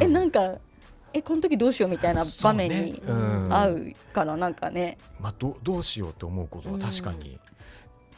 [0.00, 0.58] えなんか
[1.14, 3.02] えこの時どうしようみたいな場面に
[3.50, 4.98] 合うからなんかね。
[5.20, 7.38] まあ、どどうしようって思うことは確かに、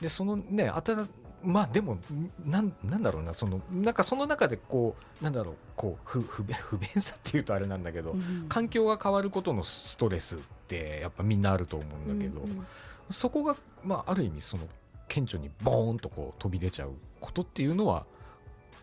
[0.00, 1.06] でそのねあたら
[1.42, 1.98] まあでも
[2.44, 3.34] なんなんだろうな。
[3.34, 5.54] そのなんかその中でこうなんだろう。
[5.76, 12.66] こう不不便不便さっていうとあれなんだけど、うん環境が変わることのストレスってやっぱみんなあると思うんだけど、うんうん
[13.10, 13.54] そこが、
[13.84, 14.66] まあ、ある意味その
[15.08, 18.06] 顕著にボーンとこう飛び出ちゃうことっていうのは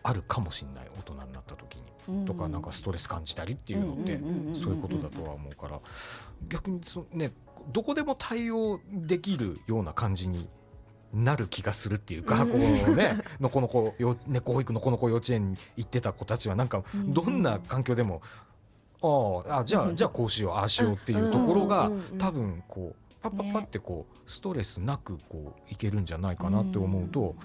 [0.04, 0.90] あるかもしれない。
[0.96, 1.82] 大人になった時に。
[2.26, 4.20] とかなんかストレス感じたりっていうのって
[4.54, 5.80] そういうことだとは思うから
[6.48, 7.32] 逆にそね
[7.72, 10.48] どこでも対応できるような感じに
[11.12, 12.48] なる気がするっていうか、うん。
[12.50, 18.22] こうねのこのこよ猫保育のこの子幼稚園に行ってた子たちはなんかうんどんな環境でも
[19.02, 27.36] ああじゃあじゃあこうしようああしようっていうところが多分こうパッパッパってこうストレスなくこういけるんじゃないかなって思うと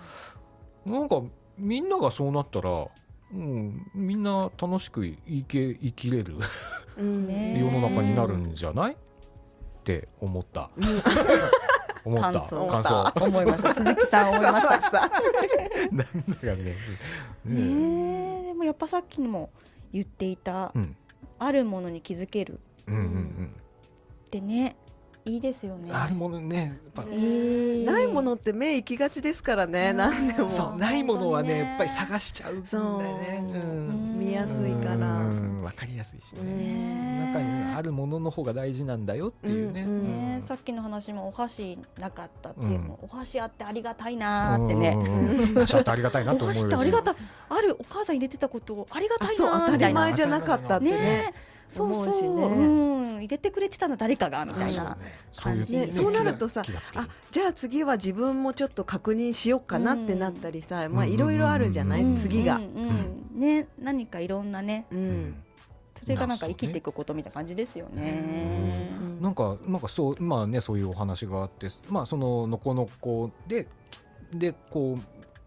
[0.85, 1.21] なんか
[1.57, 2.87] みんながそうなったら、
[3.33, 6.35] うん、みんな楽しく生き生きれる
[6.97, 7.27] うん。
[7.27, 7.59] ね。
[7.59, 8.93] 世の中になるんじゃない？
[8.93, 8.95] っ
[9.83, 10.69] て思った。
[12.05, 12.31] 思った。
[12.31, 12.67] 感想。
[12.67, 13.13] 感想。
[13.25, 13.73] 思いました。
[13.75, 14.81] 鈴木さん思いました。
[14.81, 15.01] した。
[15.91, 16.75] なんだかね。
[17.45, 19.49] ねでもやっぱさっきも
[19.91, 20.95] 言っていたうん。
[21.39, 22.59] あるものに気づける。
[22.87, 23.51] うんうん
[24.27, 24.75] ってね
[25.27, 25.89] いいですよね。
[25.89, 26.79] うんあるものね。
[26.95, 27.85] やっぱえー。
[27.85, 29.89] ないものって目行きがちですからね。
[29.91, 29.97] うん。
[29.97, 30.49] なんでも。
[30.49, 33.45] そうないものはねやっぱり探しちゃうんだよね。
[33.51, 33.61] そう。
[33.61, 34.19] うん。
[34.19, 35.19] 見やすいから。
[35.19, 35.63] うん。
[35.63, 36.43] わかりやすいしね。
[36.43, 39.83] ねその中にあるものの方が大事なんだよっていうね。
[39.83, 40.03] うんうん
[40.35, 45.65] ねさっきの話もお箸なかったっていうの、お箸あってありがたいなーってね、うんうんうん。
[45.65, 46.61] ちょっとありがたいなおと思うよ。
[46.61, 47.15] 箸ってありがたい
[47.49, 50.91] あるお母さん入れてたことありがたいあそう当たりなーみたいな前じゃなかったってね。
[50.91, 51.33] ね。
[51.69, 52.01] そうそう。
[52.03, 52.29] 思うしね。
[52.29, 54.97] うん、入れてくれてたの誰かがみたいな、
[55.31, 55.53] そうね。
[55.53, 55.91] そういう感じね。
[55.91, 56.63] そうなるとさ
[56.95, 62.15] あじゃあ次は自分もちょっと確認しようかなってなったりさ、まあうんいろいろあるじゃない、うん。
[62.15, 62.55] 次が。
[62.55, 62.63] うん。
[62.63, 62.89] うん
[63.35, 63.39] うん。
[63.39, 64.85] ね何かいろんなね。
[64.91, 65.01] ううん。
[65.29, 65.43] ん
[65.99, 68.91] それがなんか生きていくことみたいな感じですよね。
[68.99, 69.21] うん。
[69.21, 73.67] なんかなんかそうまあねそういうお話があってまあそののこのこで
[74.31, 74.97] でこ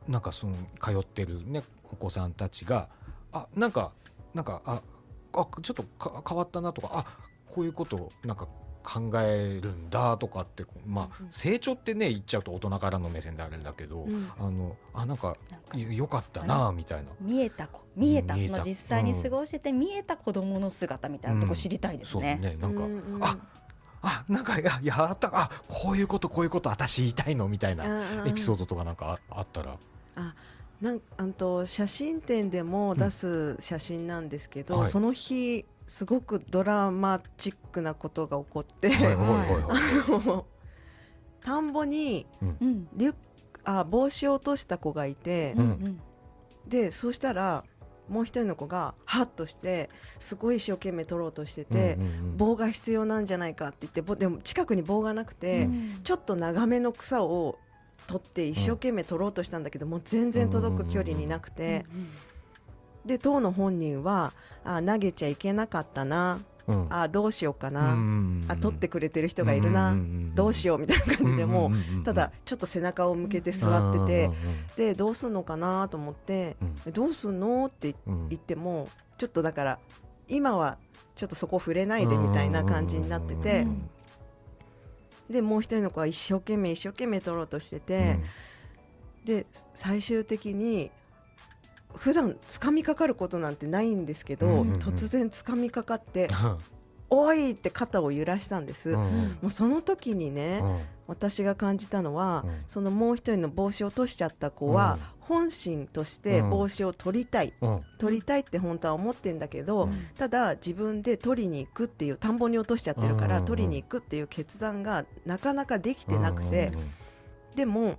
[0.09, 2.89] うなんかその通ってるねお子さんたちが
[3.33, 3.93] あなんか
[4.35, 4.83] なんかあ
[5.35, 7.05] あちょっとか変わったなとかあ
[7.47, 8.49] こういうことをなんか
[8.83, 14.31] 考えるんだとかってまあうん成長ってね言っちゃうと大人からの目線であれだけど、うん。
[14.39, 15.37] あのあなんか
[15.75, 17.11] よよかったなみたいな。
[17.21, 22.37] 見えた子見えたその実際に過ごしてて見えた子供の姿みたいなとこ知りたいですそうね。
[22.37, 23.37] ねなんか、うんうんあ
[24.03, 27.85] あなんかややったあこういうことこういうこと私言いたいのみたいな
[28.25, 29.77] エピソードドとかなんかああったら、
[30.81, 34.91] なんあんと写真展でも出す写真なんですけど、はい。
[34.91, 38.91] その日すごくドラマチックなことが起こって、
[41.43, 42.89] 田んぼにうん。
[42.95, 43.15] リュッ
[43.65, 45.65] あ帽子を落とした子がいて、うん。
[45.65, 46.01] うん
[46.67, 47.65] でそうしたら
[48.09, 49.89] もう一人の子がハッとして
[50.19, 52.37] すごい一生懸命取ろうとしてて、うんうんうん。
[52.37, 56.01] 棒が必要なんじゃないかって言ってぼでも近くに棒がなくて、うん。
[56.03, 57.59] ちょっと長めの草を
[58.11, 61.87] 取って一生懸命取ろうとしたんだけど、もう全然届く距離になくて、
[63.07, 64.33] で当の本人は
[64.65, 66.41] あ投げちゃいけなかったな。
[66.67, 66.87] うん。
[66.91, 69.97] あどうしようかうな、んあ取ってくれてる人がいるな、
[70.35, 74.35] どうしようみたいな感じでもう、んんんんただちょっと背中を向けて座ってて、うん
[74.77, 76.75] でどうすんのかなと思って、うん。
[76.87, 79.79] えどうすんのって言ってもちょっとだから
[80.27, 80.79] 今は
[81.15, 83.89] ちょっとそこ触れないでみたいな感じになってて、うん
[85.31, 88.19] でもう一人の子は一生懸命一生懸命取ろうとしてて、
[89.25, 90.91] で最終的に
[91.95, 94.73] 普段掴みかかることなんてないんですけど、うんうんうん。
[94.75, 96.59] 突然掴みかかってうん
[97.11, 98.97] 「おい!」って肩を揺らしたんです。
[98.97, 99.39] もうん。
[99.49, 100.79] うその時にね、うん。
[101.07, 102.63] 私が感じたのは、うん。
[102.67, 104.99] そのもう一人の帽子を落としちゃった子は、
[105.31, 107.81] 本心として帽子を取りたい、うん。
[107.99, 110.07] 取りたいって本当は思ってんだけど、うん。
[110.19, 116.73] ただ自分で取りに行くっていう田んぼに落としちゃってるから、うん取りに行くっていう決断がなかなかできてなくて、
[117.55, 117.97] でも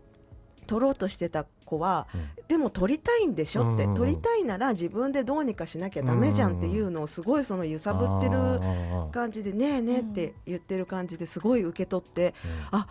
[0.68, 2.30] 取ろうとしてた子は、うん。
[2.48, 8.60] でも取りたいんでしょって、うん取りたいなら自分でどうにかしなきゃダメじゃんっていうのをすごいその揺さぶってる
[9.12, 12.36] 感じで「ねえねえ」って言ってる感じですごい受け取って
[12.72, 12.80] うん。
[12.80, 12.88] あ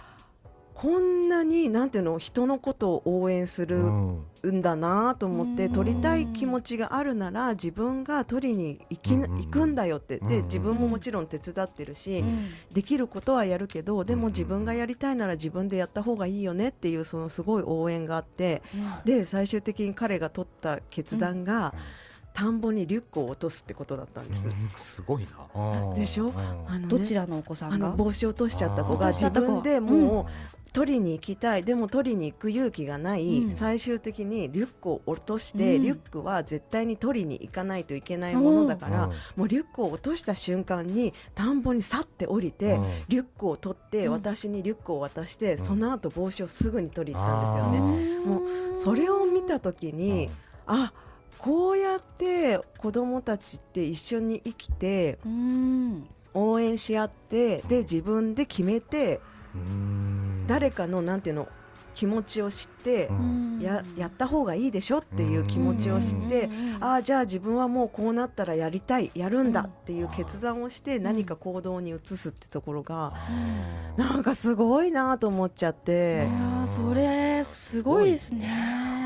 [0.80, 4.24] こんなになんていうの人のことを応援するうん。
[4.46, 5.72] んだなと思って、うん。
[5.74, 10.18] 取りたい気持ちがあるなら自分が取りに行き、うん行くんだよって。
[10.20, 18.62] でうん自分ももちろん手伝ってるし、うんできることはやるけどでうんも自分がやりたいなら自分でやった方がいいよねっていうそのすごい応援があって
[19.04, 21.74] で最終的に彼が取った決断が、
[22.32, 24.46] 田んぼにリュックを落とすってことだったんです。
[24.46, 24.52] うん。
[24.76, 25.94] すごいな。
[25.94, 26.28] でしょ？
[26.28, 26.38] うん。
[26.38, 27.90] あのねどちらのお子さんが？
[27.90, 28.96] 帽子を落としちゃった子。
[28.96, 30.26] が自分でもう
[30.72, 31.64] 取りに行きたい。
[31.64, 33.50] でも取りに行く勇気がない、うん。
[33.50, 35.82] 最終的にリュックを落として、うん。
[35.82, 39.10] リュックは絶対に取りに行かないといけないものだから、うん。
[39.36, 42.84] もうリュックを落とした瞬間に田んぼに去って降りて、うん。
[43.08, 44.12] リュックを取って、うん。
[44.12, 45.58] 私にリュックを渡して、ん。
[45.58, 47.78] その後帽子をすぐに取りに行ったんですよあね。
[47.78, 48.26] ー。
[48.26, 50.30] もそれを見た時に、
[50.66, 50.92] あ
[51.38, 56.06] こうやって子供たちって一緒に生きてうん。
[56.32, 59.20] 応援し合ってで自分で決めて
[59.54, 60.19] うん
[60.50, 61.48] 誰かのなんていうの
[61.94, 63.58] 気持ちを知ってう、ん。
[63.60, 66.48] ややった方がいいでしょっていう気持ちを知って、
[66.80, 73.12] ああじゃあ自分はもうこうなったらやりたいやるんだっていう決断をして何か行動に移すってところが
[73.98, 75.90] なんかすごいなと思っちゃって。
[75.92, 78.48] いやーそれすごいですね。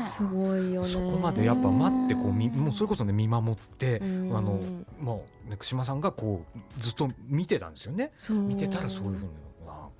[0.07, 0.87] すごいよね。
[0.87, 4.29] そこまでやっぱ待ってこうみうんもうそれこそね見守ってあうん。
[4.29, 4.59] の
[5.01, 8.13] もうね串間さんがこうずっと見てたんですよね。
[8.15, 8.37] そう。
[8.37, 9.44] 見てたらそういうふうにあ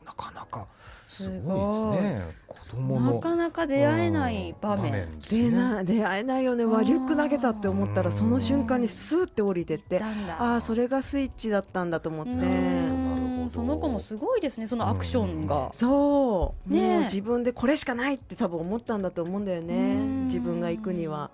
[0.06, 0.66] なかなか
[1.08, 2.22] すごいですね。
[2.47, 5.08] 子供のなかなか出会えない場面。
[5.30, 6.66] 出な出会えないよね。
[6.66, 10.01] わリュック投げたって思ったらその瞬間にスーって降りてって
[10.39, 13.06] ああそれがスイッチだったんだと思って。
[13.47, 15.70] その子もすごいですねそのアクションが。
[15.72, 16.93] そう、ねえ。
[16.95, 19.76] もう自分でこれしかないって多分思ったんだと思うんだよね。
[19.76, 20.26] うん。
[20.26, 21.30] 自分が行くには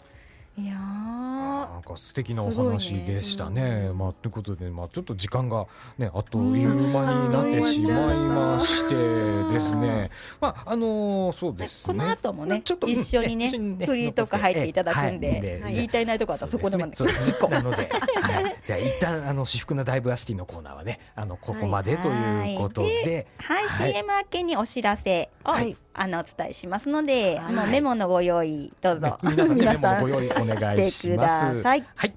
[0.57, 1.41] いやー。
[1.71, 3.91] なんか素敵なお話でしたね。
[3.93, 5.65] まあということで、まあちょっと時間が
[5.97, 10.11] ねあっという間になってしまいましてですね。
[10.39, 11.97] まああのーそうですね。
[11.97, 15.75] この後もねちょっと一緒にねうん一緒にねフリーとか入っていただくんはいではい。
[15.75, 17.33] 言い足りないとこあったらそこでもねそうですね。
[17.37, 25.75] 一個なので、はい、じゃあ一旦あの私服なダイバーシティのコーナーはねあのここまでということで、はい、はい CM 明けにお知らせを、はい。
[25.93, 27.53] あのお伝えしますので、はい。
[27.53, 30.09] もうメモのご用意どうぞ、ね皆さん
[30.41, 31.55] お願いします。
[31.55, 31.85] ださい。
[31.95, 32.13] はい。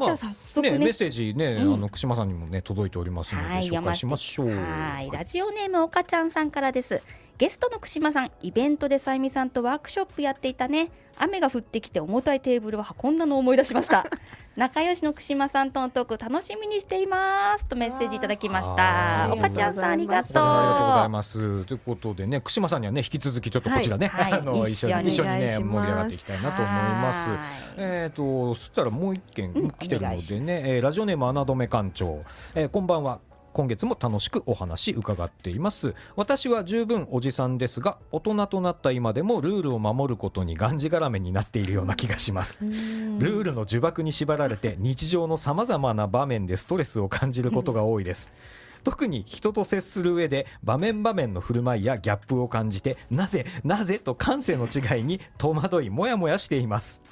[0.02, 0.78] じゃあ早速ね。
[0.78, 1.74] メッセージね、うん。
[1.74, 4.48] あの串間さんにもね届いておりますので、はい、紹介しましょう。
[4.48, 7.02] はい、ラジオネームおかちゃんさんからです。
[7.36, 10.90] ゲストの串間さん、イベントでさゆみさんとワークショップやっていたね。
[11.16, 14.06] 雨が降ってきて重たいテーブルを運んだのを思い出しました。
[14.56, 18.82] 仲良しの串間さんとのトーク楽しみにしていますとメッセージいただきました。
[18.82, 20.42] はいおかちゃんさんありがとう。
[20.42, 21.64] ありがとうございます。
[21.64, 27.30] ということでね、串間さんにはね、引き続きちょっとこちらね、はい あのはい一緒に一緒にね盛り上がっていきたいなと思います。
[27.30, 27.38] はい
[27.78, 32.22] えっ、とそしたらもう一件うん来てるのでね、えーラジオネーム穴止め館長、
[32.54, 33.18] えーこんばんは。
[33.54, 35.94] 今月も楽しくお話伺っています。
[36.16, 42.58] 私は十分おじさんですが大人となった今でもルールを守ることにがんじがらめになっているような気がします。
[42.62, 43.18] うん。
[43.20, 48.32] ルールの呪縛に縛られて日常のさまざまな場面でストレスを感じることが多いです
[48.84, 57.02] 特に人と接する上で場面場面の振る舞いやギャップを感じてなぜなぜと感性の違いに戸惑いモヤモヤしています。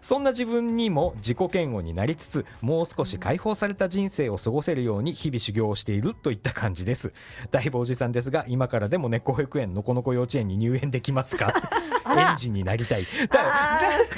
[0.00, 7.12] そんな自分にも自己嫌悪になりつつもう少し解放された人生を過ごせるように日々修行をしているといった感じです。
[7.50, 11.52] だいぶおじさんですが今からでも猫保育園のこの子幼稚園に入園できますか？
[12.16, 13.04] 園児になりたい。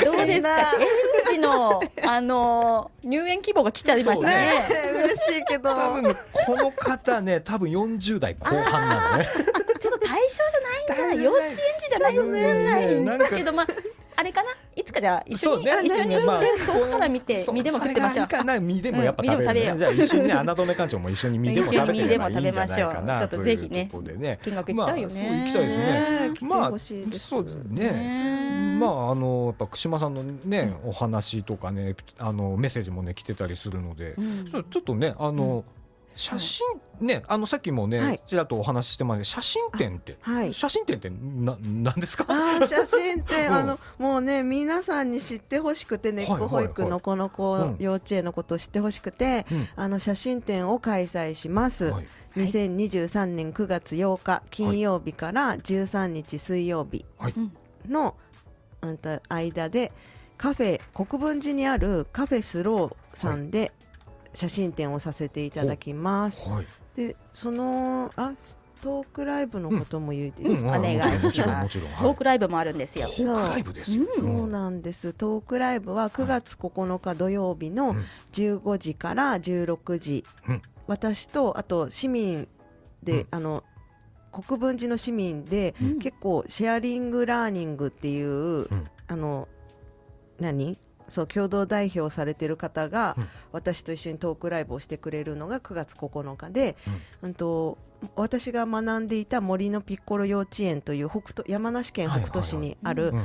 [0.05, 1.22] どうですか？
[1.43, 4.63] のあの入園希望が来ちゃいましたね。
[5.05, 5.75] 嬉しいけど。
[5.75, 9.29] 多分この方ね多分40代後半なのね。
[9.81, 11.23] ちょっと対象じゃないんだ。
[11.23, 13.67] 幼稚園児じゃないんねなんかだけどまあ
[14.17, 14.51] あれかな？
[14.75, 18.61] いつかじゃあ一緒に、一緒にねまあ遠くから見て身でも食ってましょう。
[18.61, 19.75] 身でもやっぱ食べる、ね。
[19.79, 22.53] じゃあ一緒にね穴止め館長も一緒に身でも食べてればいいんじゃ
[23.03, 24.39] なちょっとぜひねね。
[24.43, 25.41] 見学行きたいよね。
[25.41, 26.49] 行きたいですね。
[26.49, 27.91] まあそうですね。
[27.93, 34.51] ねまああのやっぱ串間さんのねお話とかねあのメッセージもね来てたりするので、うん。
[34.51, 35.65] ちょちょっとねあの、
[36.15, 36.67] 写真
[37.01, 38.21] ねあのさっきもね、はい。
[38.27, 40.53] ちらっとお話ししてました写真展って、はい。
[40.53, 42.27] 写真展ってななんですか？
[42.67, 43.55] 写真って、 うん。
[43.55, 49.69] あのもうね皆さんに知ってほしくてねっこ保育のこの子うん幼稚園のことを知ってほしくて、うん。
[49.77, 52.07] あの写真展を開催します、はい。
[52.37, 57.35] 2023年9月8日金曜日から13日水曜日はい。
[57.89, 58.17] の、
[58.83, 59.93] うん、と間で
[60.39, 63.73] カフェ国分寺にあるカフェスローさんで
[64.35, 66.49] 写真展をさせていただきます。
[66.49, 66.67] はい。
[66.97, 68.33] でそのあ
[68.83, 70.65] トークライブのことも言うです。
[70.65, 71.79] か、うんお願いします。
[71.79, 71.95] はい。
[72.03, 73.07] トークライブもあるんですよ。
[73.07, 74.49] トークライブですよ、そう。
[74.49, 75.13] なんです。
[75.13, 80.63] トークライブは9月9日土曜日のうん15時から16時、うん。
[80.89, 82.49] 私とあと市民
[83.05, 83.27] で、うん。
[83.31, 83.65] あの
[84.33, 85.99] 国分寺の市民で、うん。
[86.01, 88.85] 結構シェアリングラーニングっていう、ん。
[89.07, 89.47] あの
[90.41, 90.77] 何？
[91.13, 93.29] そう共同代表されてる方が、うん。
[93.53, 96.77] 私と一緒にトークライブをしてくれるのが9月9日で、
[97.21, 97.35] うん。
[97.35, 97.79] と
[98.17, 103.25] 私が学んでいた森のピッコロ幼稚園という北斗山梨県北杜市にあるうん。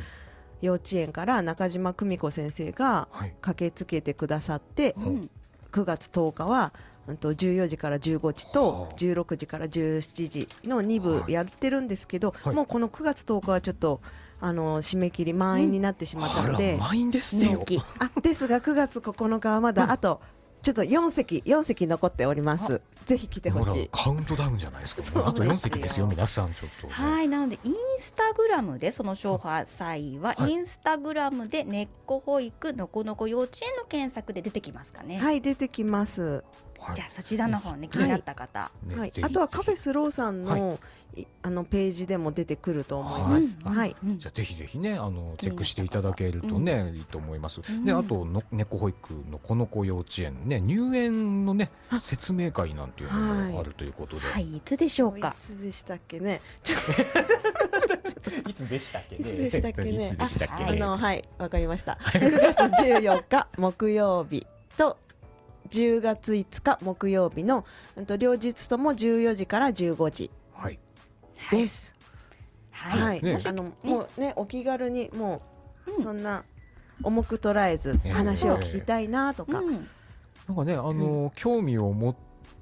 [0.59, 3.33] 幼稚園から中島久美子先生がはい。
[3.41, 5.29] 駆けつけてくださってうん。
[5.71, 6.73] 9月10日は、
[7.07, 8.93] うん、と14時から15時とはあ。
[8.95, 11.31] 16時から17時の2部はい。
[11.31, 12.55] やってるんですけど、はい。
[12.55, 14.01] もうこの9月10日はちょっと
[14.39, 20.21] あの締め切り満員になってしまったので、満員ですってよ人気あですが9月9日はまだあと
[20.61, 22.81] ちょっと4席4席残っております。
[23.05, 23.89] ぜひ来てほしい。
[23.89, 25.25] カウントダウンじゃないですか。
[25.25, 26.88] あと4席ですよ皆さんちょっと。
[26.88, 30.51] ねはい、なのでインスタグラムでその詳細は、はい。
[30.51, 35.19] インスタグラムで根っこ保育のこのこ幼稚園の検索で出てきますかね。
[35.19, 36.43] はい出てきます、
[36.80, 36.95] はい。
[36.95, 38.71] じゃあそちらの方ね、気になった方。
[38.95, 39.11] はい。
[39.21, 40.80] あとはカフェスローさんの,、
[41.15, 41.28] い。
[41.41, 43.75] あのページでも出てくると思います、はい。
[43.75, 43.95] はい。
[44.03, 44.19] うん。
[44.19, 47.61] じゃあぜひぜひねあのチェックしていただけるとね、いいと思います。
[47.67, 47.86] うん。
[47.86, 51.99] であとの猫保育のこの子幼稚園ね入園のねあ。
[51.99, 55.36] 説明会なんていうのがあるということで、はい、いつでしょういか。
[55.39, 56.41] つでしたっけね？
[56.63, 56.78] ちょ
[58.49, 60.09] いつでしたっけ いつでしたっけね？
[60.09, 61.23] いつでしたっけあのはい。
[61.38, 61.97] わかりました。
[62.13, 64.45] 9月14日木曜日
[64.78, 64.97] と
[65.70, 67.65] 10月5日木曜日の
[67.95, 70.32] うんと両日とも14時から15時。
[70.53, 70.80] はい。
[71.51, 71.95] です。
[72.72, 75.41] はい、はい、ねあのもうねお気軽にも
[75.88, 76.03] ううん。
[76.03, 76.43] そんな
[77.03, 78.11] 重く捉えずええ。
[78.11, 79.88] 話を聞きたいなとか、うん。
[80.47, 82.15] なんかねあの、興味を持っ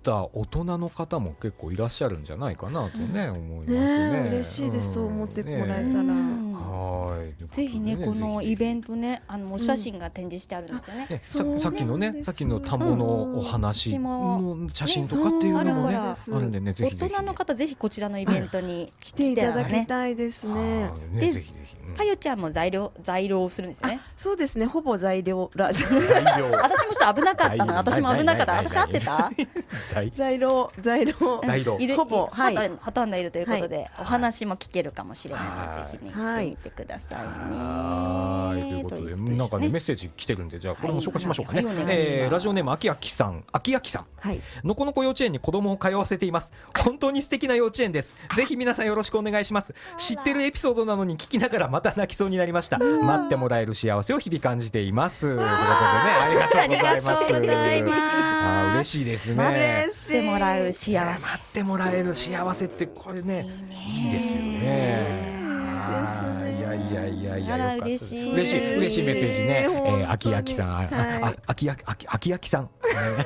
[0.05, 4.11] た大人の方も結構いらっしゃるんじゃないかなとね、思いますね。
[4.11, 5.99] ねえ嬉しいですそう思ってもらえたら。
[6.01, 7.55] うんはい。
[7.55, 11.07] ぜひね、このイベントトね、あのお写真が展示してあるんですよね。
[11.09, 20.83] ね、さそうなんですさっきのねさっきの田んぼのお話の写真とかっていうのもねねあるんでねぜ大ひぜひ、ね、人の方ぜひこちらのイベントに来ていただきたいですね。
[20.83, 21.15] はい。
[21.15, 23.99] ねでぜひぜひ、うんかよちゃんも材料材料をするんですよね。
[24.17, 24.65] そうですね。
[24.65, 25.49] ほぼ材料。
[25.55, 27.73] ら 私もちょっと危なかったな。
[27.75, 28.53] 私も危なかった。
[28.55, 29.31] 私合ってた？
[29.87, 30.11] 材。
[30.13, 31.13] 材料材料。
[31.45, 31.77] 材料。
[31.95, 32.29] ほぼ。
[32.31, 32.71] はい。
[32.81, 37.25] ほとんどいるということで、お話も聞けるかもしれないので、ぜひね、はい来てみてくださいね。
[37.27, 38.61] はい。
[38.61, 43.43] ということでなんかねメッセージ来てるんでじゃあこれも紹介しましょうかね、ラジオネームあきあきさん。
[43.51, 44.05] あきあきさん。
[44.19, 44.41] はい。
[44.63, 46.53] のこのこ幼稚園に子供を通わせています。
[46.77, 48.17] 本当に素敵な幼稚園です。
[48.35, 49.73] ぜひ皆さんよろしくお願いします。
[49.97, 52.77] 知ってるエピソードなのに聞きながらまた泣きそうになりました。
[52.77, 55.27] 待ってもらえる幸せを日々感じています。
[55.27, 55.59] ということでね
[56.21, 57.09] ありがとうございます。
[58.31, 59.43] あ嬉しいですね。
[59.43, 59.99] 嬉しい。
[59.99, 60.95] してもらう幸せ。
[60.95, 63.45] 待ってもらえる幸せってこれね。
[63.69, 65.34] いいですよね
[65.95, 68.33] いやいやいやいやあらよかった嬉しい。
[68.33, 70.89] 嬉しい嬉しいメッセージね、えー、あきあきさん、あはい。
[70.89, 72.69] ああきああきあきあきさん、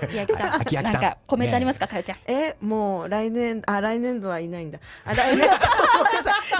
[0.04, 1.02] 秋焼さん、秋焼さん。
[1.02, 2.18] なんかコメントありますか、かよちゃん。
[2.28, 4.80] えもう来年あ来年度はいないんだ。
[5.06, 5.50] あ来年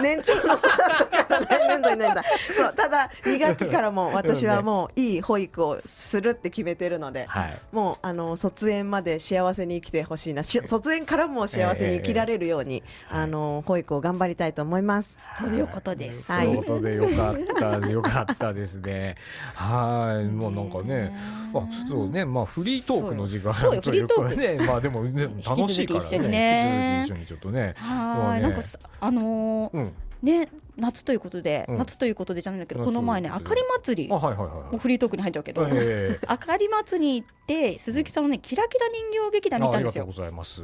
[0.02, 2.24] 年長の子だから来年度いないんだ。
[2.56, 7.60] そうただ2学期からも私はもういい保育をするって決めてるのではい。
[7.72, 10.44] もうあの卒園まで幸せに生きてほしいな。
[10.44, 15.18] し卒園からも幸せに生きられるように、あの保育を頑張りたいと思います。
[15.40, 16.32] ということです。
[16.32, 16.48] はい。
[16.48, 17.38] ということでよかっ
[17.82, 19.16] た よかったですね。
[19.54, 21.16] はい、もうなんかね、
[21.54, 23.82] あ、そうね、まあフリートークの時間そうよ。
[23.82, 27.00] というかフリー ね、まあでもね楽しいから引き続き一緒にね。
[27.02, 29.92] 引き続き一緒にちょっとね、はい、なんかさあのーうん、
[30.22, 31.78] ね、夏ということで、うん。
[31.78, 34.76] 夏ということでじゃないんだけど、夏この前ね、あかり祭り、あ、もはいはいはい。
[34.76, 40.04] うフリートークに入っちゃうけど、ええ あかり祭りに行って、鈴木さんのね、キラキラ人形劇団見たんですよ。
[40.04, 40.28] あありがとうご。
[40.28, 40.62] ざいます。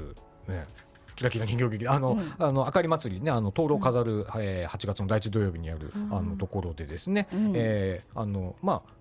[0.48, 0.66] ね。
[1.16, 2.34] キラキラ人形劇あの、うん。
[2.38, 7.54] あの明かり祭りねあの灯籠を飾る、えー、8月の第一土曜日にある、うんあのところでですね、うん。
[7.56, 8.96] えーあのまあ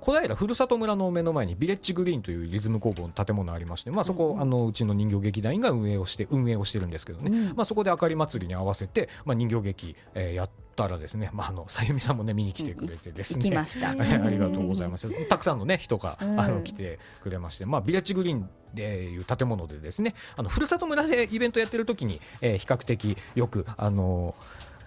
[0.00, 7.56] 小平ふるさと村の目の前にビレッジグリーンというリズム工房の建物ありまして、まあ、そこ、うんあのうちの人形劇団員が運営をして運営をしてるんですけどね、うん。
[7.56, 13.50] まあ、そこで明かり祭りに合わせて、まあ、人形劇、えーやったらですね、まあ、あのさゆみさんもね見に来てくれてです行
[13.94, 15.10] ね、 ありがとうございます。
[15.28, 16.40] たくさんのね人が、うん。
[16.40, 24.36] あの来てくれまして、まあビレッジグリーンでいう建物でですね、あのふるさと村でイベントやってる時に、えー比較的よくあの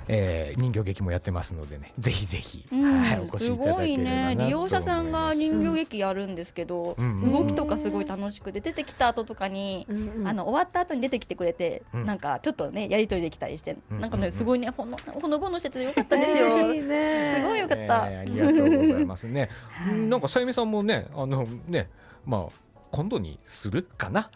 [0.08, 3.02] えー人形劇もやってますのでね、ぜひぜひ、うん。
[3.02, 4.45] はいお越しすいただごいければなね。
[4.45, 10.28] 利用者さんが人形劇やるんですけど、うんうん動きとかすごい楽しくて、出てきた後とかに、うんうん。
[10.28, 12.06] あの終わった後に出てきてくれて、うん。
[12.06, 16.47] なんかちょっとねやりとりできたりして、うんなんかねすごいねほのほのぼのしててよかったですよ。
[16.60, 17.84] えーいいねすごいよかった。
[17.84, 19.49] えーありがとうございますね。
[19.70, 19.95] はい。
[19.95, 21.89] なんかさゆみさんもね、あのね、
[22.26, 24.30] まあ今度にするかな？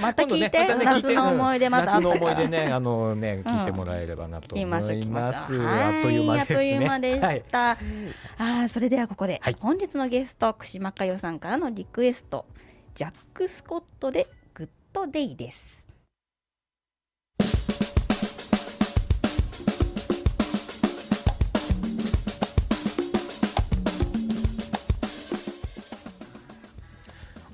[0.00, 1.82] また聞いて、今度ね夏の思い出また。
[1.82, 4.92] あ夏の思い出ね、あのね、聞いてもらえればなと思います。
[4.92, 6.56] ょうあっという間ですね。
[6.56, 7.36] はいあっという間ではい。
[7.36, 9.56] した、あーそれではここで、はい。
[9.58, 12.46] 本日のゲスト串間佳代さんからのリクエスト
[12.94, 15.85] ジャック・スコットでグッドデイです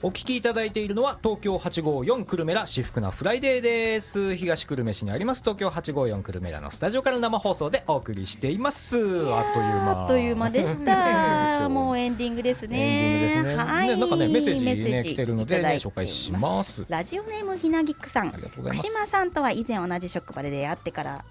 [0.05, 4.35] お聞きいただいているのは東京854くるめラしふくなフライデーです。
[4.35, 8.97] 東久留米市にあります東京854くるめラのスタジオから生放送でお送りしています。
[8.97, 10.03] あっという間。
[10.03, 11.69] あっという間でした。
[11.71, 13.21] もうエンディングですエンディングね。
[13.21, 13.57] ですね。
[13.57, 13.87] はい。
[13.87, 16.85] ねなんかねメッセージねメッセ来てるのでね紹介します。
[16.89, 18.31] ラジオネームひなぎくさん。
[18.31, 18.37] あ。
[18.37, 18.89] りがとうございます。
[18.89, 21.25] 福島さんとは以前同じ職場で出会ってから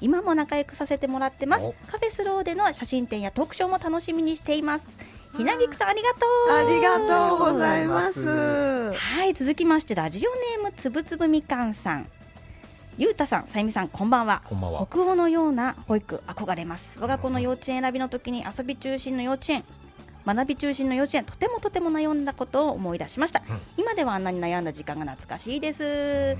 [0.00, 1.64] 今も仲良くさせてもらってます。
[1.64, 1.74] お。
[1.90, 4.86] カフェスローでの写真展やトークショーも楽しみにしています
[5.36, 6.52] ひなぎくさんありがとう。
[6.52, 6.98] ありが
[7.30, 8.92] とうございます。
[8.94, 12.06] はい続きましてラジオネームつぶつぶみかんさん。
[12.98, 14.42] ゆうたさんさゆみさんこんばんは。
[14.44, 14.86] こんばんは。
[14.86, 16.98] 北欧のような保育憧れます。
[17.00, 19.64] 我が子の幼稚園選びの時に遊び中心の幼稚園
[20.26, 23.58] 学び中心の幼稚園とてもとても悩んだことを思い出しました、うん。
[23.76, 26.36] 今ではあんなに悩んだ時間が懐かしいです。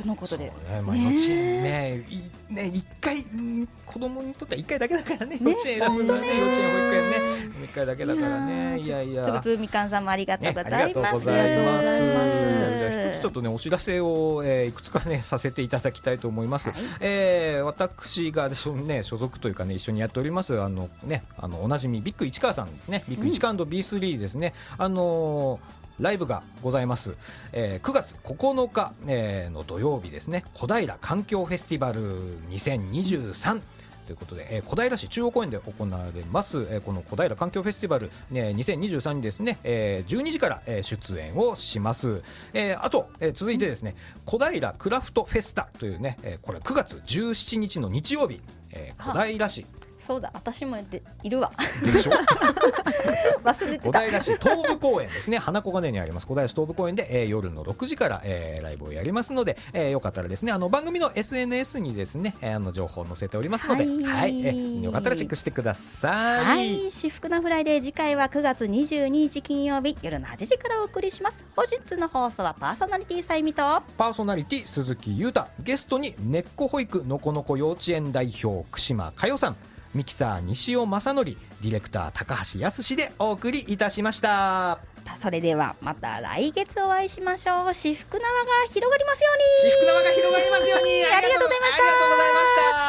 [0.00, 0.46] とのことで。
[0.46, 0.52] ね、
[0.84, 7.16] まあ、ね幼稚園ね、いね、一回、うん子供にとっては一回だけだからね、ね幼稚園選ぶのはね、幼稚園保育園ね、
[7.64, 9.02] 一回だけだからね、いいやや。
[9.02, 9.26] いや。
[9.26, 11.42] つぶつぶみかんさんもありがとうごね、ざいます、ありがとうございます。
[11.42, 16.70] ありがとうございますじゃあ一つちょっとねお知らせを、えーいくつかねさせていただきたいと思います。
[16.70, 16.78] はい。
[17.00, 23.04] えー私がしょね所属というかね一緒にやっておりますあのねあのおなじみビッグ市川さんですね。
[23.08, 24.54] ビッグ市川 &B3 ですね。
[24.78, 27.14] あのーライブがございます、
[27.52, 30.42] えー9月9日、えーの土曜日ですね。
[30.54, 32.00] 小平環境フェスティバル
[32.48, 33.60] 2023
[34.06, 43.94] ということで、えー小平市中央公園で行われます、えーこの小平環境フェスティバル、ね、2023にですね、えー12時から、えー出演をします、えーあと、えー続いてですね
[44.24, 48.40] 小平クラフトフェスタというね、えーこれ9月17日の日曜日、
[48.72, 49.66] えー小平市
[50.04, 51.52] そうだ私もでいるわ。
[51.84, 52.12] でしょ？
[53.44, 54.00] 忘れてた。
[54.00, 55.38] 小平市東部公園ですね。
[55.38, 56.26] 花小金にあります。
[56.26, 64.40] 小平市東部公園で、えー夜の6時から、えーライブをやりますので、えーよかったらですねあの番組の SNS にですね、えーあの情報を載せておりますので、はい。
[64.46, 66.44] えーよかったらチェックしてください。
[66.44, 71.44] はい、至福なフライデー次回は9月22日金曜日夜の8時からお送りします。
[71.54, 73.62] 本日の放送はパーソナリティさゆみと
[73.96, 75.44] パーソナリティ鈴木裕太。
[75.60, 79.56] ゲストに根っこ保育のこのこ幼稚園代表串間佳代さん
[79.94, 84.80] ミキサー西尾正則ディレクター高橋康でお送りいたしました。
[85.20, 87.74] それではまた来月お会いしましょう。
[87.74, 88.28] 至福の輪が
[88.72, 89.70] 広がりますように。
[89.70, 91.04] 至福の輪が広がりますように。
[91.06, 91.82] ありがとうございました。
[91.82, 92.82] ありがとうございました。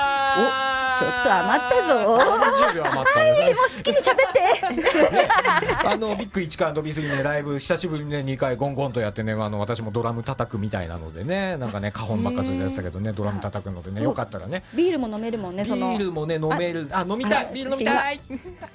[0.94, 1.94] ちょっと余ったぞ。
[2.64, 3.32] 30秒余ったね。
[3.32, 5.88] はいもう好きに喋って。
[5.88, 14.64] あのビッグ1カードビスリーねライブ久しぶりにね2回ゴンゴンとやってねあの私もドラム叩くみたいなのでねなんかね花本ばっかりやってたけどねドラム叩くのでねよかったらね。
[14.76, 15.96] ビールも飲めるもんねビその。
[15.96, 16.88] ールもね飲める。
[16.92, 18.20] あ飲みたいあビール飲みたい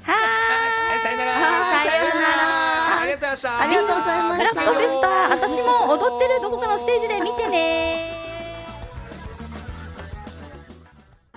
[0.02, 1.00] ははい。
[1.00, 1.32] さよなら。
[1.32, 3.60] さようならありがとうございました。
[3.60, 5.28] ありがとうございました。
[5.28, 8.17] 私も踊ってるどこかのステージで見てね